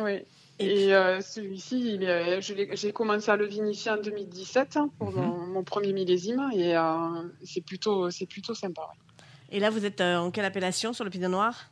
Oui. 0.00 0.18
Et 0.64 0.94
euh, 0.94 1.20
celui-ci, 1.20 1.94
il 1.94 2.02
est- 2.04 2.40
je 2.40 2.54
l'ai- 2.54 2.68
j'ai 2.76 2.92
commencé 2.92 3.30
à 3.30 3.36
le 3.36 3.46
vinifier 3.46 3.90
en 3.90 3.96
2017 3.96 4.76
hein, 4.76 4.90
pour 4.98 5.10
Mhm. 5.12 5.16
mon, 5.16 5.46
mon 5.46 5.64
premier 5.64 5.92
millésime 5.92 6.50
et 6.54 6.76
euh, 6.76 7.22
c'est 7.44 7.60
plutôt, 7.64 8.10
c'est 8.10 8.26
plutôt 8.26 8.54
sympa. 8.54 8.82
ouais. 8.82 9.24
Et 9.50 9.60
là, 9.60 9.70
vous 9.70 9.84
êtes 9.84 10.00
euh, 10.00 10.16
en 10.16 10.30
quelle 10.30 10.44
appellation 10.44 10.92
sur 10.92 11.04
le 11.04 11.10
pinot 11.10 11.28
noir? 11.28 11.70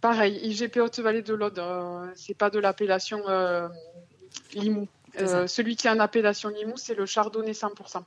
Pareil, 0.00 0.38
IGP 0.42 0.80
Haute-Vallée 0.80 1.22
de 1.22 1.34
l'Aude, 1.34 1.62
c'est 2.14 2.36
pas 2.36 2.50
de 2.50 2.58
l'appellation 2.58 3.22
Limoux. 4.54 4.88
Celui 5.14 5.76
qui 5.76 5.86
est 5.86 5.90
en 5.90 5.98
appellation 6.00 6.48
Limoux, 6.48 6.76
c'est 6.76 6.94
le 6.94 7.06
Chardonnay 7.06 7.52
100%. 7.52 8.04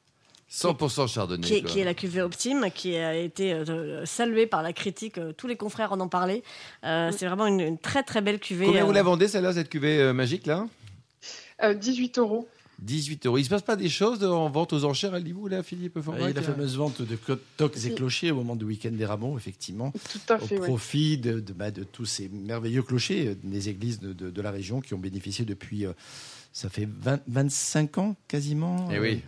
100% 0.52 1.08
chardonnay. 1.08 1.46
qui 1.46 1.54
est, 1.56 1.62
quoi. 1.62 1.70
qui 1.72 1.80
est 1.80 1.84
la 1.84 1.94
cuvée 1.94 2.22
optime, 2.22 2.68
qui 2.74 2.96
a 2.96 3.16
été 3.16 3.54
euh, 3.54 4.06
saluée 4.06 4.48
par 4.48 4.64
la 4.64 4.74
critique. 4.74 5.18
euh, 5.18 5.32
tous 5.34 5.48
les 5.48 5.56
confrères 5.56 5.92
en 5.94 6.02
ont 6.02 6.10
parlé. 6.10 6.44
Euh, 6.84 7.12
C'est 7.16 7.28
vraiment 7.28 7.46
une, 7.48 7.60
une 7.60 7.78
très 7.78 8.04
très 8.04 8.22
belle 8.22 8.40
cuvée. 8.40 8.66
Combien 8.66 8.86
vous 8.86 8.92
la 8.92 9.04
vendez, 9.04 9.28
celle-là, 9.28 9.54
cette 9.54 9.70
cuvée 9.70 10.12
magique, 10.14 10.48
là? 10.48 10.66
Euh, 11.64 11.74
18 11.74 12.18
euros. 12.20 12.48
18 12.82 13.26
euros. 13.26 13.38
Il 13.38 13.44
se 13.44 13.50
passe 13.50 13.62
pas 13.62 13.76
des 13.76 13.90
choses 13.90 14.24
en 14.24 14.50
vente 14.50 14.72
aux 14.72 14.86
enchères 14.86 15.14
à 15.14 15.20
Limoux, 15.20 15.50
là, 15.50 15.62
Philippe 15.64 15.94
Il 15.96 15.98
y 15.98 16.00
a 16.00 16.04
Forbrac, 16.04 16.34
la 16.36 16.42
fameuse 16.42 16.78
vente 16.78 17.02
de 17.02 17.18
tocs 17.58 17.76
et 17.86 17.94
clochers 17.94 18.32
au 18.32 18.36
moment 18.36 18.56
du 18.56 18.64
week-end 18.64 18.92
des 18.94 19.06
rameaux, 19.06 19.38
effectivement, 19.38 19.92
Tout 20.12 20.34
à 20.34 20.38
au 20.38 20.40
fait, 20.48 20.58
ouais. 20.58 20.66
profit 20.66 21.18
de, 21.18 21.42
de- 21.42 21.52
bah, 21.52 21.72
de 21.72 21.84
tous 21.84 22.06
ces 22.06 22.30
merveilleux 22.30 22.82
clochers 22.82 23.36
des 23.44 23.68
églises 23.68 24.00
de, 24.00 24.14
de- 24.14 24.30
de 24.30 24.42
la 24.42 24.52
région 24.52 24.80
qui 24.80 24.94
ont 24.94 24.98
bénéficié 24.98 25.44
depuis, 25.44 25.86
euh, 25.86 25.92
ça 26.54 26.70
fait 26.70 26.88
20 27.02 27.20
25 27.28 27.98
ans 27.98 28.16
quasiment. 28.30 28.88
Eh 28.92 28.96
euh, 28.96 29.02
oui. 29.02 29.22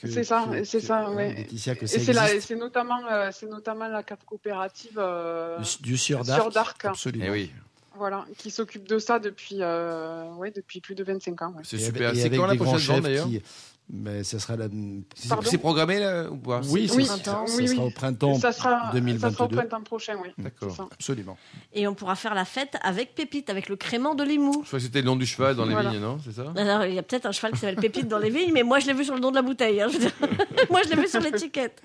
Que- 0.00 0.08
C'est 0.10 0.24
ça, 0.24 0.46
c'est 0.64 0.80
ça, 0.80 1.10
ouais. 1.10 1.34
Laetitia, 1.34 1.74
que 1.74 1.84
Et 1.84 1.88
ça 1.88 1.98
c'est 2.00 2.12
la- 2.12 2.26
existe. 2.28 2.48
c'est 2.48 2.56
notamment, 2.56 3.00
euh, 3.10 3.30
c'est 3.32 3.46
notamment 3.48 3.88
la 3.88 4.02
cave 4.02 4.18
coopérative 4.24 4.96
euh, 4.98 5.58
Du, 5.58 5.82
du 5.82 5.96
Sieur 5.96 6.24
d'Arc. 6.24 6.84
Absolument. 6.84 7.24
Eh 7.26 7.30
oui, 7.30 7.52
voilà, 7.96 8.24
qui 8.36 8.50
s'occupe 8.50 8.86
de 8.86 8.98
ça 8.98 9.18
depuis, 9.18 9.56
euh, 9.60 10.30
ouais, 10.34 10.52
depuis 10.52 10.80
plus 10.80 10.94
de 10.94 11.02
25 11.02 11.42
ans. 11.42 11.52
ouais. 11.56 11.62
c'est 11.64 11.78
super. 11.78 12.14
C'est 12.14 12.26
avec 12.26 12.38
quand 12.38 12.46
la 12.46 12.52
des 12.52 12.58
grands 12.58 12.70
prochaine 12.70 13.00
d'ailleurs? 13.00 13.26
Mais 13.90 14.22
ça 14.24 14.38
sera 14.38 14.56
la. 14.56 14.66
C'est- 15.14 15.58
programmé, 15.58 15.98
là, 15.98 16.30
ou 16.30 16.36
pas? 16.36 16.60
Oui, 16.68 16.90
Oui, 16.94 17.04
ça, 17.06 17.14
printemps. 17.14 17.46
ça 17.46 17.56
oui, 17.56 17.68
sera 17.68 17.82
oui. 17.82 17.88
au 17.88 17.90
printemps 17.90 18.34
ça, 18.38 18.52
sera, 18.52 18.70
ça 18.86 18.90
2022. 18.94 19.34
sera 19.34 19.44
au 19.44 19.48
printemps 19.48 19.82
prochain, 19.82 20.14
oui. 20.22 20.28
D'accord. 20.38 20.88
Absolument. 20.92 21.36
Et 21.72 21.86
on 21.88 21.94
pourra 21.94 22.14
faire 22.16 22.34
la 22.34 22.44
fête 22.44 22.76
avec 22.82 23.14
Pépite, 23.14 23.50
avec 23.50 23.68
le 23.68 23.76
crément 23.76 24.14
de 24.14 24.24
Limoux. 24.24 24.60
Je 24.62 24.66
crois 24.68 24.78
que 24.78 24.84
c'était 24.84 25.00
le 25.00 25.06
nom 25.06 25.16
du 25.16 25.26
cheval 25.26 25.56
dans 25.56 25.64
les 25.64 25.72
Voilà. 25.72 25.90
vignes, 25.90 26.00
non? 26.00 26.18
C'est 26.24 26.32
ça? 26.32 26.52
Alors, 26.56 26.84
il 26.84 26.94
y 26.94 26.98
a 26.98 27.02
peut-être 27.02 27.26
un 27.26 27.32
cheval 27.32 27.52
qui 27.52 27.58
s'appelle 27.58 27.76
Pépite 27.76 28.08
dans 28.08 28.18
les 28.18 28.30
vignes, 28.30 28.52
mais 28.52 28.62
moi 28.62 28.78
je 28.78 28.86
l'ai 28.86 28.94
vu 28.94 29.04
sur 29.04 29.14
le 29.14 29.20
nom 29.20 29.30
de 29.30 29.36
la 29.36 29.42
bouteille. 29.42 29.80
hein, 29.80 29.88
je 29.88 29.94
veux 29.94 30.00
dire. 30.00 30.12
moi 30.70 30.80
je 30.84 30.90
l'ai 30.90 31.00
vu 31.00 31.08
sur 31.08 31.20
l'étiquette. 31.20 31.82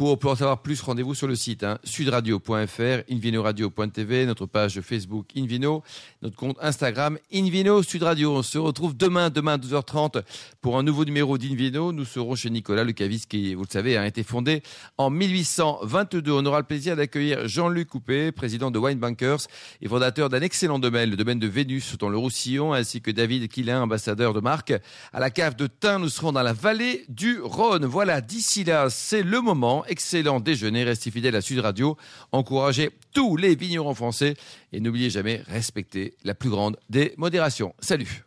Pour, 0.00 0.18
en 0.24 0.34
savoir 0.34 0.62
plus, 0.62 0.80
rendez-vous 0.80 1.14
sur 1.14 1.26
le 1.26 1.36
site 1.36 1.62
hein, 1.62 1.78
sudradio.fr, 1.84 3.02
invinoradio.tv, 3.12 4.24
notre 4.24 4.46
page 4.46 4.80
Facebook 4.80 5.26
Invino, 5.36 5.82
notre 6.22 6.36
compte 6.36 6.56
Instagram 6.62 7.18
Invino 7.30 7.82
Sud 7.82 8.04
Radio. 8.04 8.34
On 8.34 8.42
se 8.42 8.56
retrouve 8.56 8.96
demain, 8.96 9.28
demain 9.28 9.52
à 9.52 9.58
12h30 9.58 10.22
pour 10.62 10.78
un 10.78 10.82
nouveau 10.82 11.04
numéro 11.04 11.36
d'Invino. 11.36 11.92
Nous 11.92 12.06
serons 12.06 12.34
chez 12.34 12.48
Nicolas 12.48 12.82
Le 12.82 12.92
Cavis 12.92 13.24
qui, 13.28 13.54
vous 13.54 13.64
le 13.64 13.70
savez, 13.70 13.98
a 13.98 14.06
été 14.06 14.22
fondé 14.22 14.62
en 14.96 15.10
1822. 15.10 16.32
On 16.32 16.46
aura 16.46 16.60
le 16.60 16.66
plaisir 16.66 16.96
d'accueillir 16.96 17.46
Jean-Luc 17.46 17.88
Coupé, 17.88 18.32
président 18.32 18.70
de 18.70 18.78
Wine 18.78 18.98
Bankers 18.98 19.48
et 19.82 19.88
fondateur 19.88 20.30
d'un 20.30 20.40
excellent 20.40 20.78
domaine, 20.78 21.10
le 21.10 21.16
domaine 21.16 21.38
de 21.38 21.46
Vénus 21.46 21.98
dans 21.98 22.08
le 22.08 22.16
Roussillon, 22.16 22.72
ainsi 22.72 23.02
que 23.02 23.10
David 23.10 23.48
Quillin, 23.48 23.82
ambassadeur 23.82 24.32
de 24.32 24.40
marque. 24.40 24.72
À 25.12 25.20
la 25.20 25.28
cave 25.28 25.56
de 25.56 25.66
Tain, 25.66 25.98
nous 25.98 26.08
serons 26.08 26.32
dans 26.32 26.42
la 26.42 26.54
vallée 26.54 27.04
du 27.10 27.38
Rhône. 27.42 27.84
Voilà, 27.84 28.22
d'ici 28.22 28.64
là, 28.64 28.88
c'est 28.88 29.22
le 29.22 29.42
moment 29.42 29.84
excellent 29.90 30.40
déjeuner. 30.40 30.84
Restez 30.84 31.10
fidèles 31.10 31.36
à 31.36 31.40
Sud 31.40 31.58
Radio. 31.58 31.96
Encouragez 32.32 32.90
tous 33.12 33.36
les 33.36 33.54
vignerons 33.54 33.94
français 33.94 34.34
et 34.72 34.80
n'oubliez 34.80 35.10
jamais 35.10 35.42
respecter 35.46 36.14
la 36.24 36.34
plus 36.34 36.48
grande 36.48 36.76
des 36.88 37.12
modérations. 37.18 37.74
Salut 37.80 38.24